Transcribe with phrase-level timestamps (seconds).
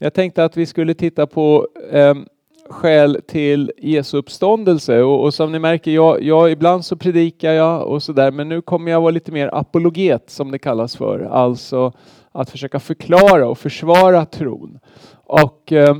[0.00, 2.14] Jag tänkte att vi skulle titta på eh,
[2.68, 7.86] skäl till Jesu uppståndelse och, och som ni märker, jag, jag, ibland så predikar jag
[7.86, 11.92] och sådär, men nu kommer jag vara lite mer apologet som det kallas för, alltså
[12.32, 14.78] att försöka förklara och försvara tron.
[15.12, 15.96] Och eh,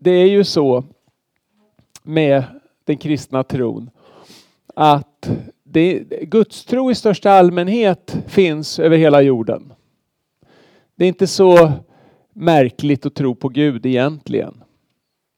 [0.00, 0.84] det är ju så
[2.02, 2.44] med
[2.84, 3.90] den kristna tron
[4.74, 5.30] att
[5.64, 9.72] det, gudstro i största allmänhet finns över hela jorden.
[10.96, 11.72] Det är inte så
[12.34, 14.54] märkligt att tro på Gud egentligen.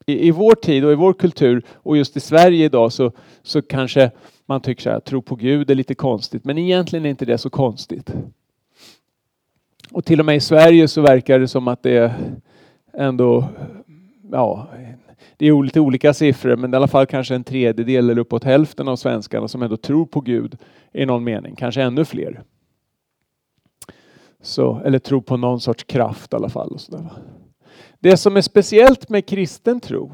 [0.06, 3.62] I, i vår tid och i vår kultur och just i Sverige idag så, så
[3.62, 4.10] kanske
[4.46, 7.38] man tycker så här, tro på Gud är lite konstigt, men egentligen är inte det
[7.38, 8.12] så konstigt.
[9.90, 12.14] Och till och med i Sverige så verkar det som att det är
[12.92, 13.48] ändå,
[14.32, 14.68] ja,
[15.36, 18.88] det är lite olika siffror, men i alla fall kanske en tredjedel eller uppåt hälften
[18.88, 20.56] av svenskarna som ändå tror på Gud
[20.92, 22.42] i någon mening, kanske ännu fler.
[24.46, 26.68] Så, eller tro på någon sorts kraft i alla fall.
[26.68, 27.10] Och sådär.
[28.00, 30.12] Det som är speciellt med kristen tro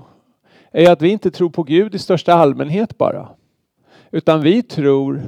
[0.71, 3.29] är att vi inte tror på Gud i största allmänhet bara.
[4.11, 5.23] Utan vi tror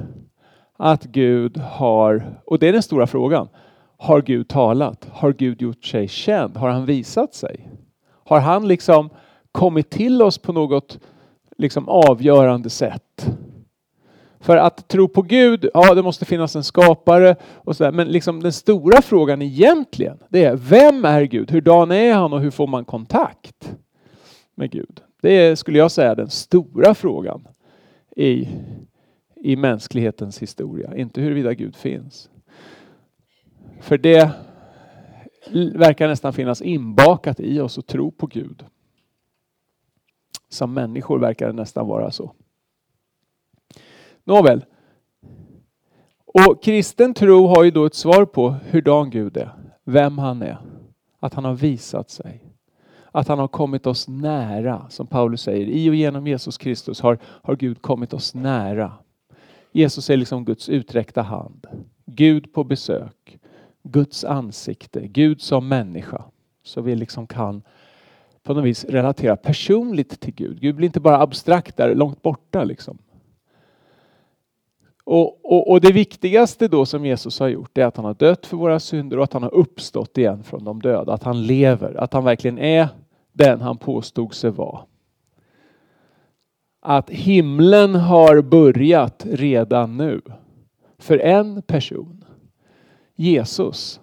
[0.77, 3.47] att Gud har, och det är den stora frågan,
[3.97, 5.07] har Gud talat?
[5.11, 6.57] Har Gud gjort sig känd?
[6.57, 7.69] Har han visat sig?
[8.23, 9.09] Har han liksom
[9.51, 10.99] kommit till oss på något
[11.57, 13.29] liksom avgörande sätt?
[14.45, 17.91] För att tro på Gud, ja det måste finnas en skapare och sådär.
[17.91, 21.51] Men liksom den stora frågan egentligen, det är vem är Gud?
[21.51, 23.75] Hurdan är han och hur får man kontakt
[24.55, 25.01] med Gud?
[25.21, 27.47] Det är, skulle jag säga, den stora frågan
[28.15, 28.47] i,
[29.35, 30.97] i mänsklighetens historia.
[30.97, 32.29] Inte huruvida Gud finns.
[33.79, 34.31] För det
[35.75, 38.65] verkar nästan finnas inbakat i oss att tro på Gud.
[40.49, 42.35] Som människor verkar det nästan vara så.
[44.25, 44.65] Nåväl.
[46.25, 49.51] Och kristen tro har ju då ett svar på hurdan Gud är,
[49.83, 50.57] vem han är,
[51.19, 52.43] att han har visat sig.
[53.11, 55.67] Att han har kommit oss nära, som Paulus säger.
[55.67, 58.91] I och genom Jesus Kristus har, har Gud kommit oss nära.
[59.71, 61.67] Jesus är liksom Guds uträckta hand.
[62.05, 63.39] Gud på besök.
[63.83, 66.23] Guds ansikte, Gud som människa.
[66.63, 67.61] Så vi liksom kan
[68.43, 70.61] på något vis relatera personligt till Gud.
[70.61, 72.97] Gud blir inte bara abstrakt där långt borta liksom.
[75.05, 78.45] Och, och, och, det viktigaste då som Jesus har gjort är att han har dött
[78.45, 81.13] för våra synder och att han har uppstått igen från de döda.
[81.13, 82.87] Att han lever, att han verkligen är
[83.33, 84.79] den han påstod sig vara.
[86.81, 90.21] Att himlen har börjat redan nu.
[90.97, 92.25] För en person.
[93.15, 93.99] Jesus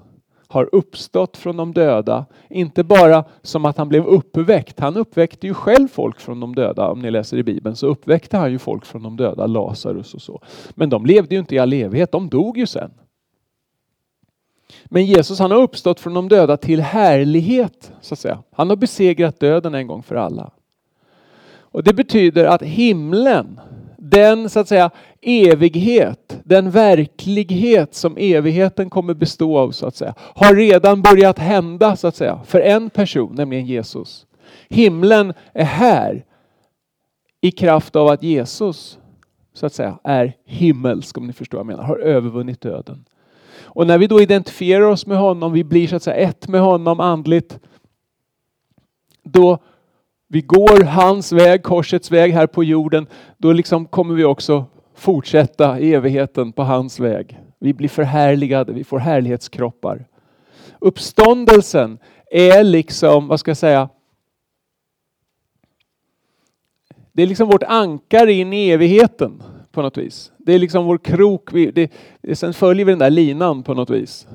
[0.52, 2.26] har uppstått från de döda.
[2.50, 4.80] Inte bara som att han blev uppväckt.
[4.80, 6.88] Han uppväckte ju själv folk från de döda.
[6.88, 10.22] Om ni läser i Bibeln så uppväckte han ju folk från de döda, Lazarus och
[10.22, 10.42] så.
[10.70, 12.90] Men de levde ju inte i all evighet, de dog ju sen.
[14.84, 18.42] Men Jesus han har uppstått från de döda till härlighet, så att säga.
[18.52, 20.50] Han har besegrat döden en gång för alla.
[21.60, 23.60] Och Det betyder att himlen
[23.96, 24.90] den så att säga
[25.22, 31.96] evighet, den verklighet som evigheten kommer bestå av så att säga, har redan börjat hända
[31.96, 34.26] så att säga för en person, nämligen Jesus.
[34.68, 36.24] Himlen är här
[37.40, 38.98] i kraft av att Jesus
[39.54, 43.04] så att säga är himmelsk om ni förstår vad jag menar, har övervunnit döden.
[43.62, 46.60] Och när vi då identifierar oss med honom, vi blir så att säga ett med
[46.60, 47.58] honom andligt,
[49.24, 49.58] då
[50.28, 53.06] vi går hans väg, korsets väg här på jorden,
[53.38, 54.64] då liksom kommer vi också
[55.02, 57.40] fortsätta i evigheten på hans väg.
[57.58, 60.04] Vi blir förhärligade, vi får härlighetskroppar.
[60.78, 61.98] Uppståndelsen
[62.30, 63.88] är liksom, vad ska jag säga,
[67.12, 69.42] det är liksom vårt ankare in i evigheten
[69.72, 70.32] på något vis.
[70.38, 71.90] Det är liksom vår krok, det,
[72.34, 74.26] sen följer vi den där linan på något vis.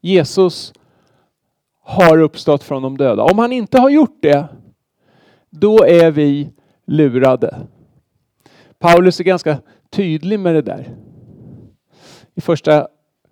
[0.00, 0.72] Jesus
[1.80, 3.22] har uppstått från de döda.
[3.22, 4.48] Om han inte har gjort det,
[5.50, 6.50] då är vi
[6.86, 7.56] lurade.
[8.84, 9.58] Paulus är ganska
[9.90, 10.88] tydlig med det där.
[12.34, 12.88] I första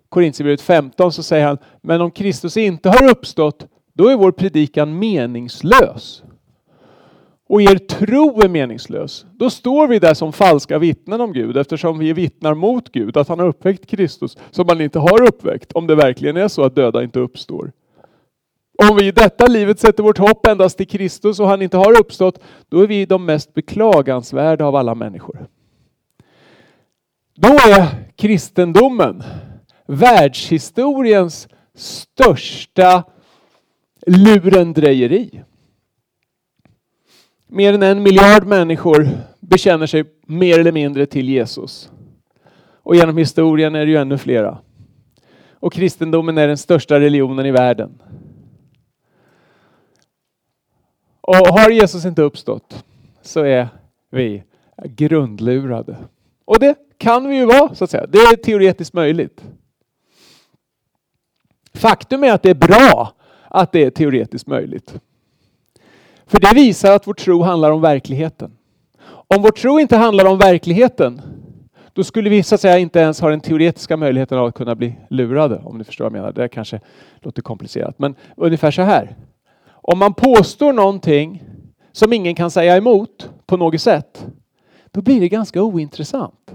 [0.09, 4.99] Korintierbrevet 15 så säger han, men om Kristus inte har uppstått, då är vår predikan
[4.99, 6.23] meningslös.
[7.49, 9.25] Och er tro är meningslös.
[9.31, 13.27] Då står vi där som falska vittnen om Gud eftersom vi vittnar mot Gud att
[13.27, 16.75] han har uppväckt Kristus som han inte har uppväckt om det verkligen är så att
[16.75, 17.71] döda inte uppstår.
[18.77, 21.99] Om vi i detta livet sätter vårt hopp endast till Kristus och han inte har
[21.99, 22.39] uppstått,
[22.69, 25.47] då är vi de mest beklagansvärda av alla människor.
[27.35, 29.23] Då är kristendomen
[29.87, 33.03] världshistoriens största
[34.07, 35.41] lurendrejeri.
[37.47, 39.09] Mer än en miljard människor
[39.39, 41.91] bekänner sig mer eller mindre till Jesus.
[42.83, 44.57] Och genom historien är det ju ännu flera.
[45.53, 48.01] Och kristendomen är den största religionen i världen.
[51.27, 52.83] Och har Jesus inte uppstått
[53.21, 53.67] så är
[54.09, 54.43] vi
[54.83, 55.97] grundlurade.
[56.45, 58.07] Och det kan vi ju vara, så att säga.
[58.07, 59.43] Det är teoretiskt möjligt.
[61.73, 63.13] Faktum är att det är bra
[63.47, 64.93] att det är teoretiskt möjligt.
[66.25, 68.51] För det visar att vår tro handlar om verkligheten.
[69.07, 71.21] Om vår tro inte handlar om verkligheten,
[71.93, 74.75] då skulle vi så att säga inte ens ha den teoretiska möjligheten av att kunna
[74.75, 76.31] bli lurade, om du förstår vad jag menar.
[76.31, 76.79] Det kanske
[77.21, 79.15] låter komplicerat, men ungefär så här.
[79.85, 81.43] Om man påstår någonting
[81.91, 84.27] som ingen kan säga emot på något sätt,
[84.91, 86.53] då blir det ganska ointressant.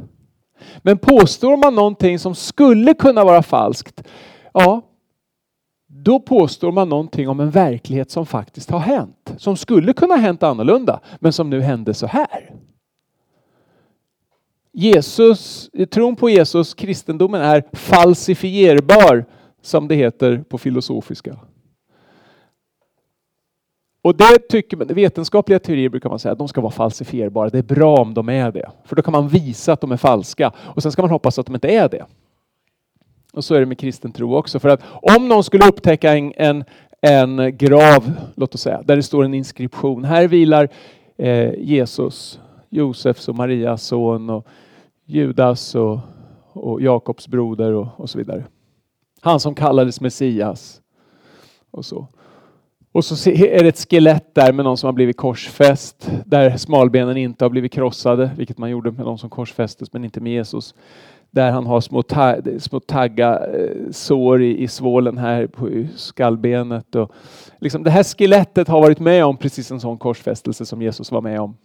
[0.79, 4.03] Men påstår man någonting som skulle kunna vara falskt,
[4.53, 4.83] ja,
[5.87, 9.35] då påstår man någonting om en verklighet som faktiskt har hänt.
[9.37, 12.55] Som skulle kunna ha hänt annorlunda, men som nu hände så här.
[14.73, 19.27] Jesus, tron på Jesus, kristendomen är falsifierbar,
[19.63, 21.39] som det heter på filosofiska.
[24.09, 27.51] Och det tycker man, vetenskapliga teorier brukar man säga att de ska vara falsifierbara.
[27.51, 28.71] Det är bra om de är det.
[28.85, 30.53] För då kan man visa att de är falska.
[30.59, 32.07] Och sen ska man hoppas att de inte är det.
[33.33, 34.59] Och så är det med kristen tro också.
[34.59, 36.65] För att om någon skulle upptäcka en, en,
[37.01, 40.05] en grav, låt oss säga, där det står en inskription.
[40.05, 40.69] Här vilar
[41.17, 44.47] eh, Jesus, Josefs och Marias son och
[45.07, 45.99] Judas och,
[46.53, 48.45] och Jakobs broder och, och så vidare.
[49.21, 50.81] Han som kallades Messias.
[51.71, 52.09] Och så.
[52.99, 57.17] Och så är det ett skelett där med någon som har blivit korsfäst, där smalbenen
[57.17, 60.75] inte har blivit krossade, vilket man gjorde med de som korsfästes, men inte med Jesus.
[61.31, 66.95] Där han har små, ta små tagga eh, sår i, i svålen här på skallbenet.
[66.95, 67.13] Och
[67.59, 71.21] liksom det här skelettet har varit med om precis en sån korsfästelse som Jesus var
[71.21, 71.57] med om.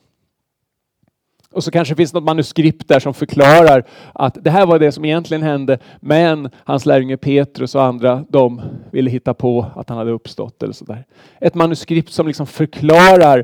[1.54, 3.84] Och så kanske det finns något manuskript där som förklarar
[4.14, 8.62] att det här var det som egentligen hände, men hans lärjunge Petrus och andra, de
[8.92, 11.06] ville hitta på att han hade uppstått eller sådär.
[11.42, 13.44] Ett manuskript som liksom förklarar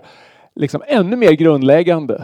[0.56, 2.24] liksom ännu mer grundläggande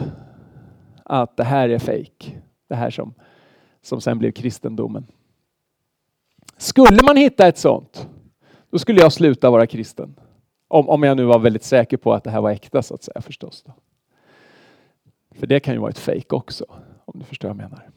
[1.04, 2.36] att det här är fejk.
[2.68, 3.14] Det här som,
[3.82, 5.06] som sen blev kristendomen.
[6.56, 8.08] Skulle man hitta ett sånt,
[8.70, 10.16] då skulle jag sluta vara kristen.
[10.68, 13.02] Om, om jag nu var väldigt säker på att det här var äkta så att
[13.02, 13.62] säga förstås.
[13.66, 13.72] Då.
[15.38, 16.64] För det kan ju vara ett fejk också,
[17.04, 17.88] om du förstår vad jag menar.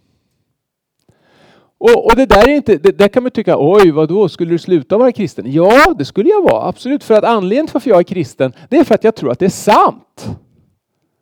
[1.80, 4.58] Och, och, det där är inte, det, där kan man tycka, oj vadå, skulle du
[4.58, 5.52] sluta vara kristen?
[5.52, 7.04] Ja, det skulle jag vara, absolut.
[7.04, 9.40] För att anledningen till varför jag är kristen, det är för att jag tror att
[9.40, 10.30] det är sant.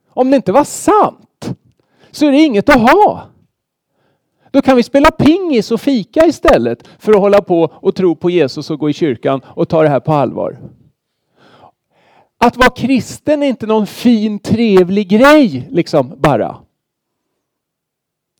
[0.09, 1.49] Om det inte var sant,
[2.11, 3.27] så är det inget att ha.
[4.51, 8.29] Då kan vi spela pingis och fika istället för att hålla på och tro på
[8.29, 10.57] Jesus och gå i kyrkan och ta det här på allvar.
[12.47, 16.57] Att vara kristen är inte någon fin trevlig grej liksom bara.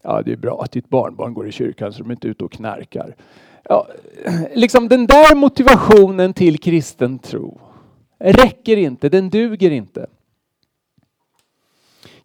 [0.04, 2.44] Ja, det är bra att ditt barnbarn går i kyrkan så de är inte ute
[2.44, 3.16] och knarkar.
[3.64, 3.88] Ja,
[4.56, 7.60] liksom den där motivationen till kristen tro
[8.20, 10.08] räcker inte, den duger inte.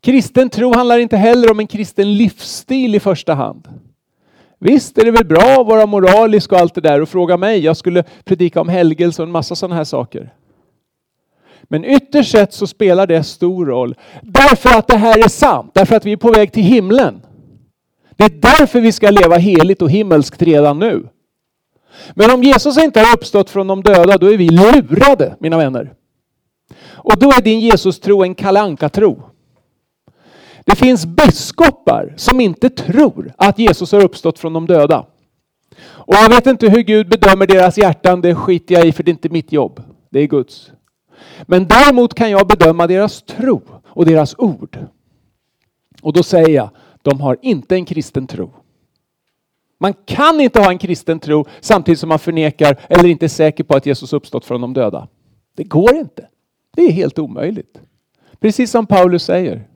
[0.00, 3.68] Kristen tro handlar inte heller om en kristen livsstil i första hand.
[4.58, 7.58] Visst är det väl bra att vara moralisk och allt det där och fråga mig,
[7.64, 10.32] jag skulle predika om helgelse och en massa sådana här saker.
[11.72, 13.94] Men ytterst sett så spelar det stor roll.
[14.22, 17.22] Därför att det här är sant, därför att vi är på väg till himlen.
[18.16, 21.08] Det är därför vi ska leva heligt och himmelskt redan nu.
[22.14, 25.92] Men om Jesus inte har uppstått från de döda, då är vi lurade, mina vänner.
[26.90, 29.22] Och då är din Jesus-tro en kalankatro.
[30.64, 35.06] Det finns biskopar som inte tror att Jesus har uppstått från de döda.
[35.84, 39.08] Och jag vet inte hur Gud bedömer deras hjärtan, det skiter jag i för det
[39.08, 39.82] är inte mitt jobb.
[40.10, 40.72] Det är Guds.
[41.42, 44.78] Men däremot kan jag bedöma deras tro och deras ord.
[46.02, 46.70] Och då säger jag,
[47.02, 48.50] de har inte en kristen tro.
[49.80, 53.64] Man kan inte ha en kristen tro samtidigt som man förnekar eller inte är säker
[53.64, 55.08] på att Jesus uppstått från de döda.
[55.56, 56.28] Det går inte.
[56.76, 57.80] Det är helt omöjligt.
[58.40, 59.68] Precis som Paulus säger.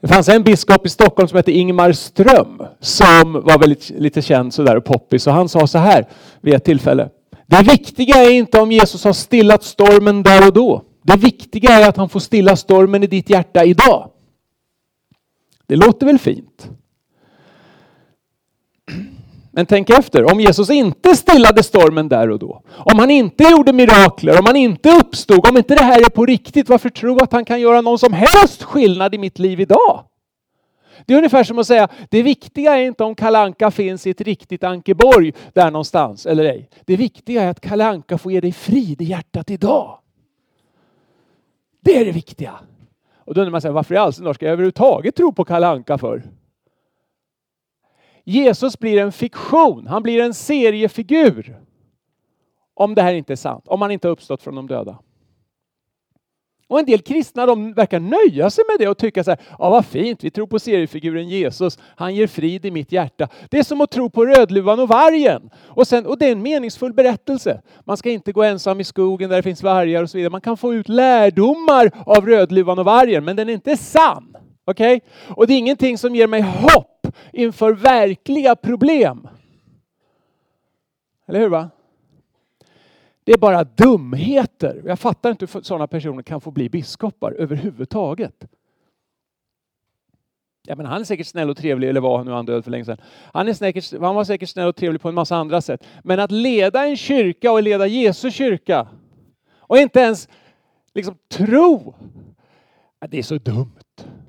[0.00, 4.54] Det fanns en biskop i Stockholm som hette Ingmar Ström som var väldigt lite känd
[4.54, 6.08] sådär och poppis och han sa så här
[6.40, 7.08] vid ett tillfälle.
[7.46, 10.84] Det viktiga är inte om Jesus har stillat stormen där och då.
[11.02, 14.10] Det viktiga är att han får stilla stormen i ditt hjärta idag.
[15.66, 16.70] Det låter väl fint?
[19.54, 23.72] Men tänk efter, om Jesus inte stillade stormen där och då, om han inte gjorde
[23.72, 27.32] mirakler, om han inte uppstod, om inte det här är på riktigt, varför tro att
[27.32, 30.04] han kan göra någon som helst skillnad i mitt liv idag?
[31.06, 34.20] Det är ungefär som att säga, det viktiga är inte om Kalanka finns i ett
[34.20, 36.68] riktigt Ankeborg där någonstans eller ej.
[36.84, 39.98] Det viktiga är att Kalanka får ge dig frid i hjärtat idag.
[41.80, 42.54] Det är det viktiga.
[43.24, 45.98] Och då undrar man sig, varför i all sin ska jag överhuvudtaget tro på Kalanka
[45.98, 46.22] för?
[48.24, 51.60] Jesus blir en fiktion, han blir en seriefigur.
[52.74, 54.98] Om det här inte är sant, om han inte har uppstått från de döda.
[56.72, 59.70] Och en del kristna de verkar nöja sig med det och tycka så här, ja
[59.70, 63.28] vad fint, vi tror på seriefiguren Jesus, han ger frid i mitt hjärta.
[63.50, 65.50] Det är som att tro på Rödluvan och vargen.
[65.56, 67.62] Och, sen, och det är en meningsfull berättelse.
[67.84, 70.30] Man ska inte gå ensam i skogen där det finns vargar och så vidare.
[70.30, 74.36] Man kan få ut lärdomar av Rödluvan och vargen, men den är inte sann.
[74.64, 74.96] Okej?
[74.96, 75.34] Okay?
[75.36, 79.28] Och det är ingenting som ger mig hopp inför verkliga problem.
[81.28, 81.48] Eller hur?
[81.48, 81.70] va?
[83.24, 84.82] Det är bara dumheter.
[84.86, 88.44] Jag fattar inte hur sådana personer kan få bli biskopar överhuvudtaget.
[90.66, 92.70] Ja, men han är säkert snäll och trevlig, eller var han nu han död för
[92.70, 93.00] länge sedan.
[93.32, 95.84] Han, är säkert, han var säkert snäll och trevlig på en massa andra sätt.
[96.04, 98.88] Men att leda en kyrka och leda Jesu kyrka
[99.56, 100.28] och inte ens
[100.94, 101.94] liksom tro,
[103.08, 103.78] det är så dumt.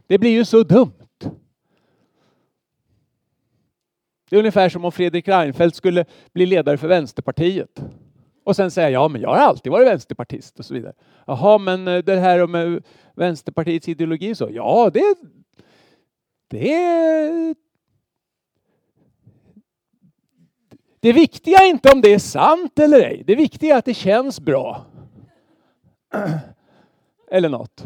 [0.08, 0.92] Det blir ju så dumt.
[4.30, 7.82] Det är ungefär som om Fredrik Reinfeldt skulle bli ledare för Vänsterpartiet.
[8.44, 10.94] Och sen säga ja, men jag har alltid varit vänsterpartist och så vidare.
[11.28, 12.80] Jaha, men eh, det här med eh,
[13.16, 15.16] Vänsterpartiets ideologi så, ja, det,
[16.48, 17.56] det
[21.04, 23.24] Det viktiga är inte om det är sant eller ej.
[23.28, 24.86] Det viktiga är att det känns bra.
[27.32, 27.86] Eller något.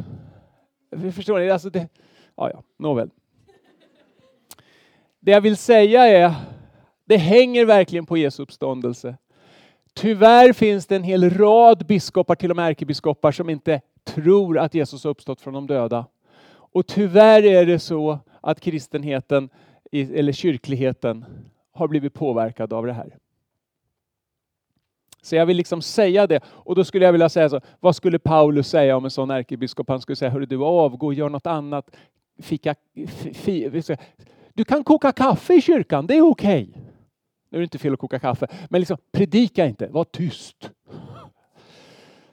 [1.15, 1.49] Förstår ni?
[1.49, 1.87] Alltså det,
[2.35, 3.09] ja, ja, nåväl.
[5.19, 6.33] Det jag vill säga är,
[7.05, 9.17] det hänger verkligen på Jesu uppståndelse.
[9.97, 14.73] Tyvärr finns det en hel rad biskopar, till och med ärkebiskopar, som inte tror att
[14.73, 16.05] Jesus har uppstått från de döda.
[16.49, 19.49] Och tyvärr är det så att kristenheten,
[19.91, 21.25] eller kyrkligheten,
[21.71, 23.17] har blivit påverkad av det här.
[25.21, 26.43] Så jag vill liksom säga det.
[26.45, 29.89] Och då skulle jag vilja säga så, vad skulle Paulus säga om en sån ärkebiskop?
[29.89, 31.95] Han skulle säga, hörru du avgå, gör något annat.
[32.39, 32.75] Fika,
[33.33, 33.83] fi,
[34.53, 36.69] du kan koka kaffe i kyrkan, det är okej.
[36.71, 36.86] Okay.
[37.49, 40.71] Nu är det inte fel att koka kaffe, men liksom predika inte, var tyst.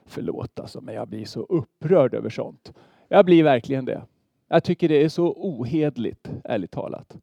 [0.07, 2.73] Förlåt alltså, men jag blir så upprörd över sånt.
[3.09, 4.03] Jag blir verkligen det.
[4.49, 7.17] Jag tycker det är så ohedligt, ärligt talat.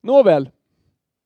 [0.00, 0.50] Nåväl,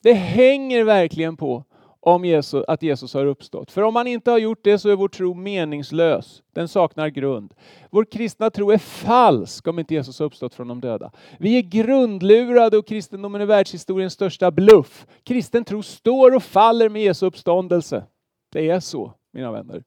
[0.03, 1.65] det hänger verkligen på
[2.05, 3.71] om Jesus, att Jesus har uppstått.
[3.71, 6.43] För om han inte har gjort det så är vår tro meningslös.
[6.53, 7.55] Den saknar grund.
[7.91, 11.13] Vår kristna tro är falsk om inte Jesus har uppstått från de döda.
[11.39, 15.07] Vi är grundlurade och kristendomen är världshistoriens största bluff.
[15.23, 18.05] Kristen tro står och faller med Jesu uppståndelse.
[18.53, 19.85] Det är så, mina vänner.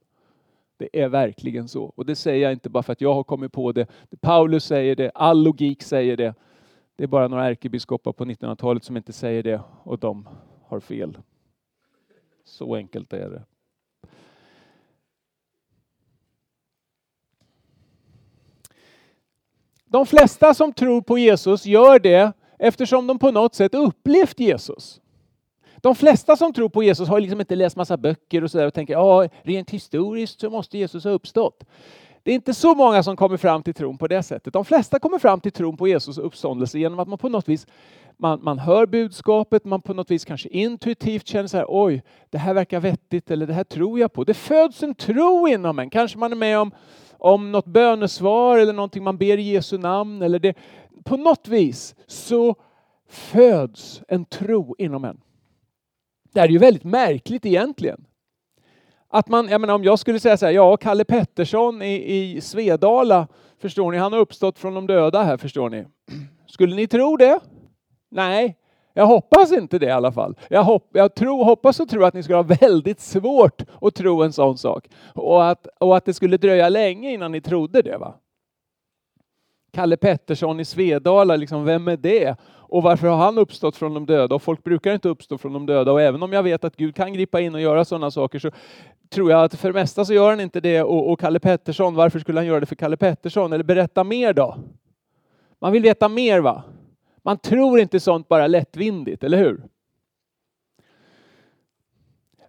[0.77, 1.83] Det är verkligen så.
[1.95, 3.87] Och det säger jag inte bara för att jag har kommit på det.
[4.21, 6.33] Paulus säger det, all logik säger det.
[6.95, 10.29] Det är bara några ärkebiskopar på 1900-talet som inte säger det och de
[10.67, 11.17] har fel.
[12.45, 13.43] Så enkelt är det.
[19.85, 25.01] De flesta som tror på Jesus gör det eftersom de på något sätt upplevt Jesus.
[25.75, 28.73] De flesta som tror på Jesus har liksom inte läst massa böcker och sådär och
[28.73, 31.63] tänker ja, rent historiskt så måste Jesus ha uppstått.
[32.23, 34.53] Det är inte så många som kommer fram till tron på det sättet.
[34.53, 37.67] De flesta kommer fram till tron på Jesus uppståndelse genom att man på något vis
[38.17, 42.37] man, man hör budskapet, man på något vis kanske intuitivt känner så här, oj, det
[42.37, 44.23] här verkar vettigt eller det här tror jag på.
[44.23, 45.89] Det föds en tro inom en.
[45.89, 46.71] Kanske man är med om,
[47.17, 50.21] om något bönesvar eller någonting man ber i Jesu namn.
[50.21, 50.57] Eller det.
[51.03, 52.55] På något vis så
[53.09, 55.21] föds en tro inom en.
[56.33, 58.05] Det här är ju väldigt märkligt egentligen.
[59.09, 62.41] Att man, jag menar, om jag skulle säga så här, ja, Kalle Pettersson i, i
[62.41, 65.85] Svedala, förstår ni, han har uppstått från de döda här, förstår ni.
[66.45, 67.39] Skulle ni tro det?
[68.09, 68.57] Nej,
[68.97, 70.35] jag hoppas inte det i alla fall.
[70.49, 74.23] Jag, hopp, jag tror, hoppas och tror att ni skulle ha väldigt svårt att tro
[74.23, 74.87] en sån sak.
[75.13, 77.97] Och att, och att det skulle dröja länge innan ni trodde det.
[77.97, 78.13] va?
[79.73, 82.35] Kalle Pettersson i Svedala, liksom, vem är det?
[82.67, 84.35] Och varför har han uppstått från de döda?
[84.35, 85.91] Och folk brukar inte uppstå från de döda.
[85.91, 88.51] Och även om jag vet att Gud kan gripa in och göra sådana saker så
[89.09, 90.83] tror jag att för det mesta så gör han inte det.
[90.83, 93.53] Och, och Kalle Pettersson, varför skulle han göra det för Kalle Pettersson?
[93.53, 94.57] Eller berätta mer då?
[95.61, 96.63] Man vill veta mer va?
[97.25, 99.63] Man tror inte sånt bara lättvindigt, eller hur?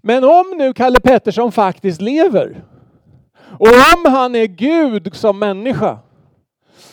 [0.02, 2.64] Men om nu Kalle Pettersson faktiskt lever
[3.58, 5.98] och om han är Gud som människa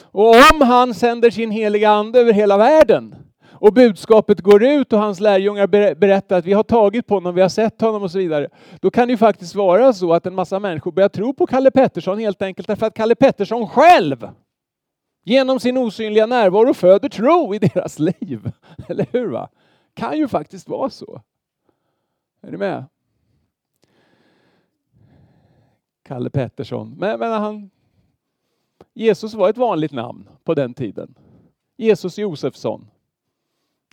[0.01, 3.15] och om han sänder sin heliga ande över hela världen
[3.51, 7.41] och budskapet går ut och hans lärjungar berättar att vi har tagit på honom, vi
[7.41, 8.49] har sett honom och så vidare.
[8.81, 11.71] Då kan det ju faktiskt vara så att en massa människor börjar tro på Kalle
[11.71, 14.27] Pettersson helt enkelt därför att Kalle Pettersson själv
[15.23, 18.51] genom sin osynliga närvaro föder tro i deras liv.
[18.87, 19.27] Eller hur?
[19.27, 19.49] va?
[19.93, 21.21] Kan ju faktiskt vara så.
[22.41, 22.85] Är ni med?
[26.03, 26.95] Kalle Pettersson.
[26.97, 27.69] Men, men han,
[28.93, 31.15] Jesus var ett vanligt namn på den tiden.
[31.77, 32.87] Jesus Josefsson.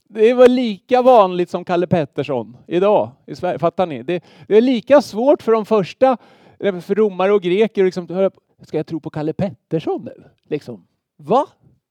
[0.05, 3.59] Det var lika vanligt som Kalle Pettersson idag i Sverige.
[3.59, 4.03] Fattar ni?
[4.03, 6.17] Det, det är lika svårt för de första,
[6.59, 8.31] för romare och greker, liksom,
[8.63, 10.25] Ska jag tro på Kalle Pettersson nu?
[10.43, 10.87] Liksom.
[11.21, 11.47] Va?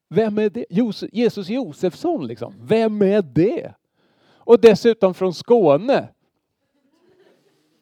[0.09, 0.65] Vem är det?
[1.11, 2.53] Jesus Josefsson liksom.
[2.61, 3.73] Vem är det?
[4.33, 6.09] Och dessutom från Skåne.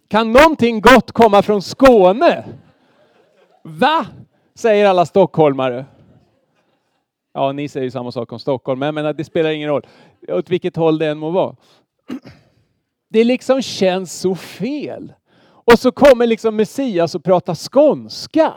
[0.08, 2.46] Kan någonting gott komma från Skåne?
[3.64, 4.06] Va?
[4.56, 5.86] Säger alla stockholmare.
[7.34, 9.88] Ja, ni säger ju samma sak om Stockholm, men jag menar, det spelar ingen roll
[10.28, 11.56] åt vilket håll det än må vara.
[13.10, 15.14] Det liksom känns så fel.
[15.44, 18.54] Och så kommer liksom Messias och pratar skånska.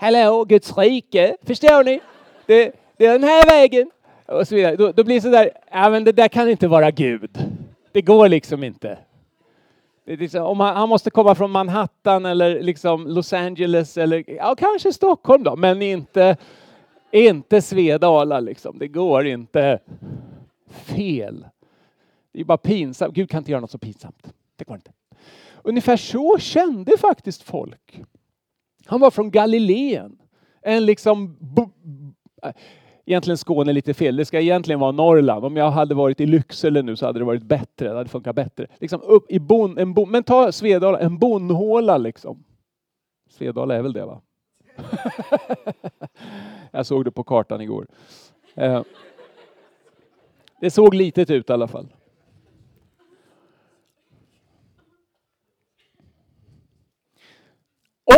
[0.00, 2.00] Hallå, Guds rike, förstår ni?
[2.46, 3.90] Det, det är den här vägen.
[4.26, 4.76] Och så vidare.
[4.76, 7.38] Då, då blir det sådär, ja men det där kan inte vara Gud.
[7.92, 8.98] Det går liksom inte.
[10.06, 14.92] Liksom, om han, han, måste komma från Manhattan eller liksom Los Angeles eller ja, kanske
[14.92, 16.36] Stockholm då, men inte,
[17.10, 18.78] inte Svedala liksom.
[18.78, 19.78] Det går inte.
[20.70, 21.46] Fel.
[22.32, 23.14] Det är bara pinsamt.
[23.14, 24.32] Gud kan inte göra något så pinsamt.
[24.56, 24.92] Det går inte.
[25.62, 28.02] Ungefär så kände faktiskt folk.
[28.88, 30.18] Han var från Galileen.
[30.62, 31.36] En liksom
[32.42, 32.50] eh,
[33.06, 34.16] egentligen Skåne lite fel.
[34.16, 35.44] Det ska egentligen vara Norrland.
[35.44, 37.88] Om jag hade varit i Lycksele nu så hade det varit bättre.
[37.88, 38.66] Det hade funkat bättre.
[38.78, 42.44] Liksom upp i bon, en bon, men ta Svedala, en bonhåla liksom.
[43.30, 44.20] Svedala är väl det va?
[46.70, 47.86] jag såg det på kartan igår.
[48.54, 48.82] Eh,
[50.60, 51.88] det såg litet ut i alla fall.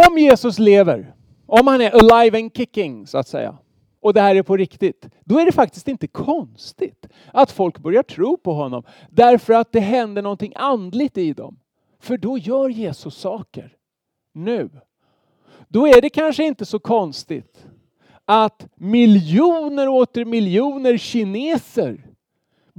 [0.09, 1.15] Om Jesus lever,
[1.47, 3.59] om han är alive and kicking så att säga,
[4.01, 8.03] och det här är på riktigt, då är det faktiskt inte konstigt att folk börjar
[8.03, 8.83] tro på honom.
[9.11, 11.59] Därför att det händer någonting andligt i dem.
[12.01, 13.77] För då gör Jesus saker.
[14.35, 14.71] Nu.
[15.69, 17.67] Då är det kanske inte så konstigt
[18.25, 22.10] att miljoner och åter miljoner kineser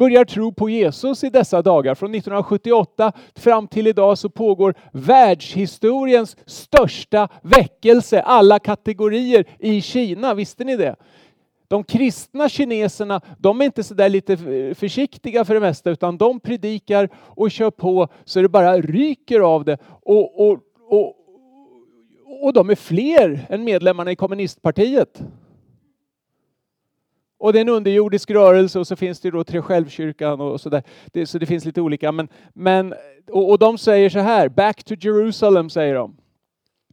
[0.01, 1.95] börjar tro på Jesus i dessa dagar.
[1.95, 10.33] Från 1978 fram till idag så pågår världshistoriens största väckelse, alla kategorier i Kina.
[10.33, 10.95] Visste ni det?
[11.67, 14.37] De kristna kineserna, de är inte så där lite
[14.75, 19.65] försiktiga för det mesta, utan de predikar och kör på så det bara ryker av
[19.65, 19.77] det.
[20.03, 20.59] Och, och,
[20.89, 21.15] och,
[22.41, 25.23] och de är fler än medlemmarna i kommunistpartiet.
[27.41, 30.83] Och det är en underjordisk rörelse och så finns det då Tre Självkyrkan och sådär.
[31.05, 32.11] Det, så det finns lite olika.
[32.11, 32.93] Men, men,
[33.31, 36.17] och, och de säger så här, back to Jerusalem säger de.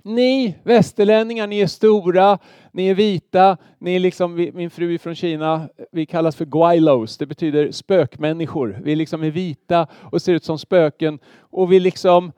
[0.05, 2.39] Ni västerlänningar, ni är stora,
[2.73, 7.19] ni är vita, ni är liksom, min fru är från Kina, vi kallas för guailos,
[7.19, 8.81] det betyder spökmänniskor.
[8.83, 12.33] Vi liksom är vita och ser ut som spöken och vi liksom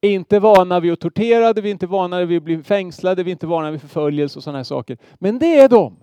[0.00, 3.30] är inte vana vid att torterade, vi är inte vana vid att bli fängslade, vi
[3.30, 4.98] är inte vana vid förföljelse och sådana här saker.
[5.18, 5.96] Men det är de.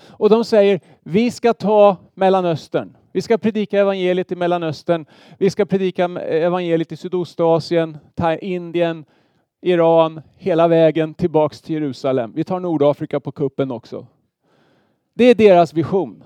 [0.00, 2.96] Och de säger, vi ska ta Mellanöstern.
[3.12, 5.06] Vi ska predika evangeliet i Mellanöstern.
[5.38, 7.98] Vi ska predika evangeliet i Sydostasien,
[8.40, 9.04] Indien,
[9.60, 12.32] Iran, hela vägen tillbaks till Jerusalem.
[12.34, 14.06] Vi tar Nordafrika på kuppen också.
[15.14, 16.24] Det är deras vision.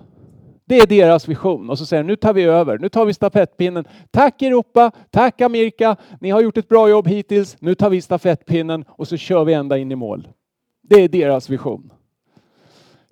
[0.64, 1.70] Det är deras vision.
[1.70, 3.84] Och så säger de, nu tar vi över, nu tar vi stafettpinnen.
[4.10, 7.56] Tack Europa, tack Amerika, ni har gjort ett bra jobb hittills.
[7.60, 10.28] Nu tar vi stafettpinnen och så kör vi ända in i mål.
[10.82, 11.92] Det är deras vision.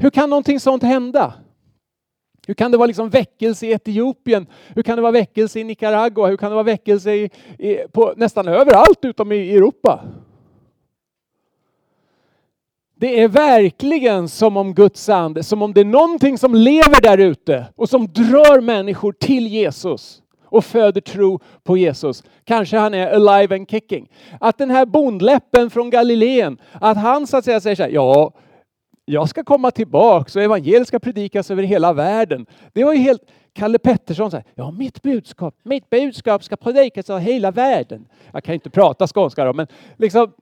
[0.01, 1.35] Hur kan någonting sånt hända?
[2.47, 4.47] Hur kan det vara liksom väckelse i Etiopien?
[4.69, 6.27] Hur kan det vara väckelse i Nicaragua?
[6.27, 10.01] Hur kan det vara väckelse i, i, på nästan överallt utom i Europa?
[12.95, 17.19] Det är verkligen som om Guds ande, som om det är någonting som lever där
[17.19, 22.25] ute och som drar människor till Jesus och föder tro på Jesus.
[22.45, 24.11] Kanske han är alive and kicking.
[24.41, 28.33] Att den här bondläppen från Galileen, att han så att säga säger så här, ja,
[29.11, 32.47] jag ska komma tillbaks och evangeliet ska predikas över hela världen.
[32.73, 37.21] Det var ju helt Kalle Pettersson sa ja mitt budskap, mitt budskap ska predikas över
[37.21, 38.07] hela världen.
[38.33, 40.33] Jag kan inte prata skånska då, men liksom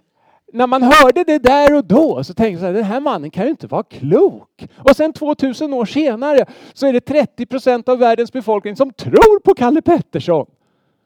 [0.52, 3.50] när man hörde det där och då så tänkte jag den här mannen kan ju
[3.50, 4.66] inte vara klok.
[4.76, 9.40] Och sen 2000 år senare så är det 30 procent av världens befolkning som tror
[9.40, 10.46] på Kalle Pettersson.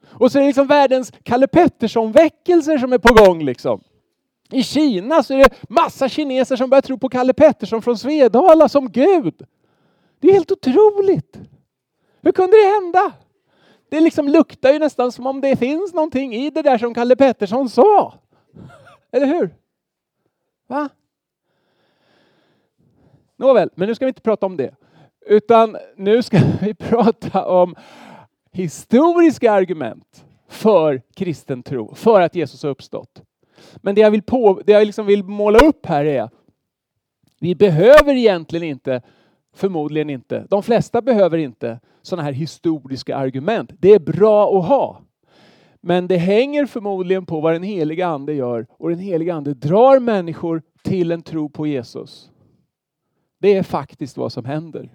[0.07, 3.81] Och så är det liksom världens Kalle Pettersson-väckelser som är på gång liksom.
[4.51, 8.69] I Kina så är det massa kineser som börjar tro på Kalle Pettersson från Svedala
[8.69, 9.45] som Gud.
[10.19, 11.39] Det är helt otroligt.
[12.21, 13.13] Hur kunde det hända?
[13.89, 17.15] Det liksom luktar ju nästan som om det finns någonting i det där som Kalle
[17.15, 18.13] Pettersson sa.
[19.11, 19.55] Eller hur?
[20.67, 20.89] Va?
[23.35, 24.75] Nåväl, men nu ska vi inte prata om det.
[25.25, 27.75] Utan nu ska vi prata om
[28.51, 33.23] historiska argument för kristen tro, för att Jesus har uppstått.
[33.75, 36.29] Men det jag vill, på, det jag liksom vill måla upp här är,
[37.39, 39.01] vi behöver egentligen inte,
[39.55, 43.71] förmodligen inte, de flesta behöver inte sådana här historiska argument.
[43.79, 45.01] Det är bra att ha.
[45.81, 49.99] Men det hänger förmodligen på vad den heliga ande gör och den heliga ande drar
[49.99, 52.31] människor till en tro på Jesus.
[53.39, 54.89] Det är faktiskt vad som händer.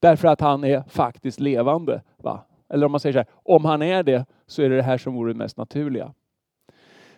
[0.00, 2.02] Därför att han är faktiskt levande.
[2.16, 2.46] Va?
[2.68, 4.98] Eller om man säger så här, om han är det så är det det här
[4.98, 6.14] som vore det mest naturliga.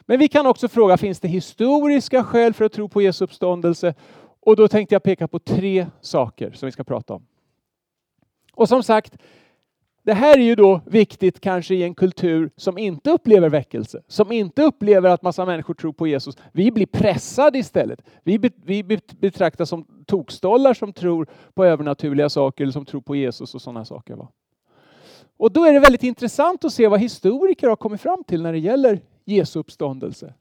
[0.06, 3.94] Men vi kan också fråga, finns det historiska skäl för att tro på Jesu uppståndelse?
[4.40, 7.26] Och då tänkte jag peka på tre saker som vi ska prata om.
[8.52, 9.16] Och som sagt,
[10.02, 14.32] det här är ju då viktigt kanske i en kultur som inte upplever väckelse, som
[14.32, 16.36] inte upplever att massa människor tror på Jesus.
[16.52, 18.02] Vi blir pressade istället.
[18.22, 23.16] Vi, be, vi betraktas som tokstollar som tror på övernaturliga saker eller som tror på
[23.16, 24.14] Jesus och sådana saker.
[24.14, 24.28] Va?
[25.36, 28.52] Och då är det väldigt intressant att se vad historiker har kommit fram till när
[28.52, 30.34] det gäller Jesu uppståndelse.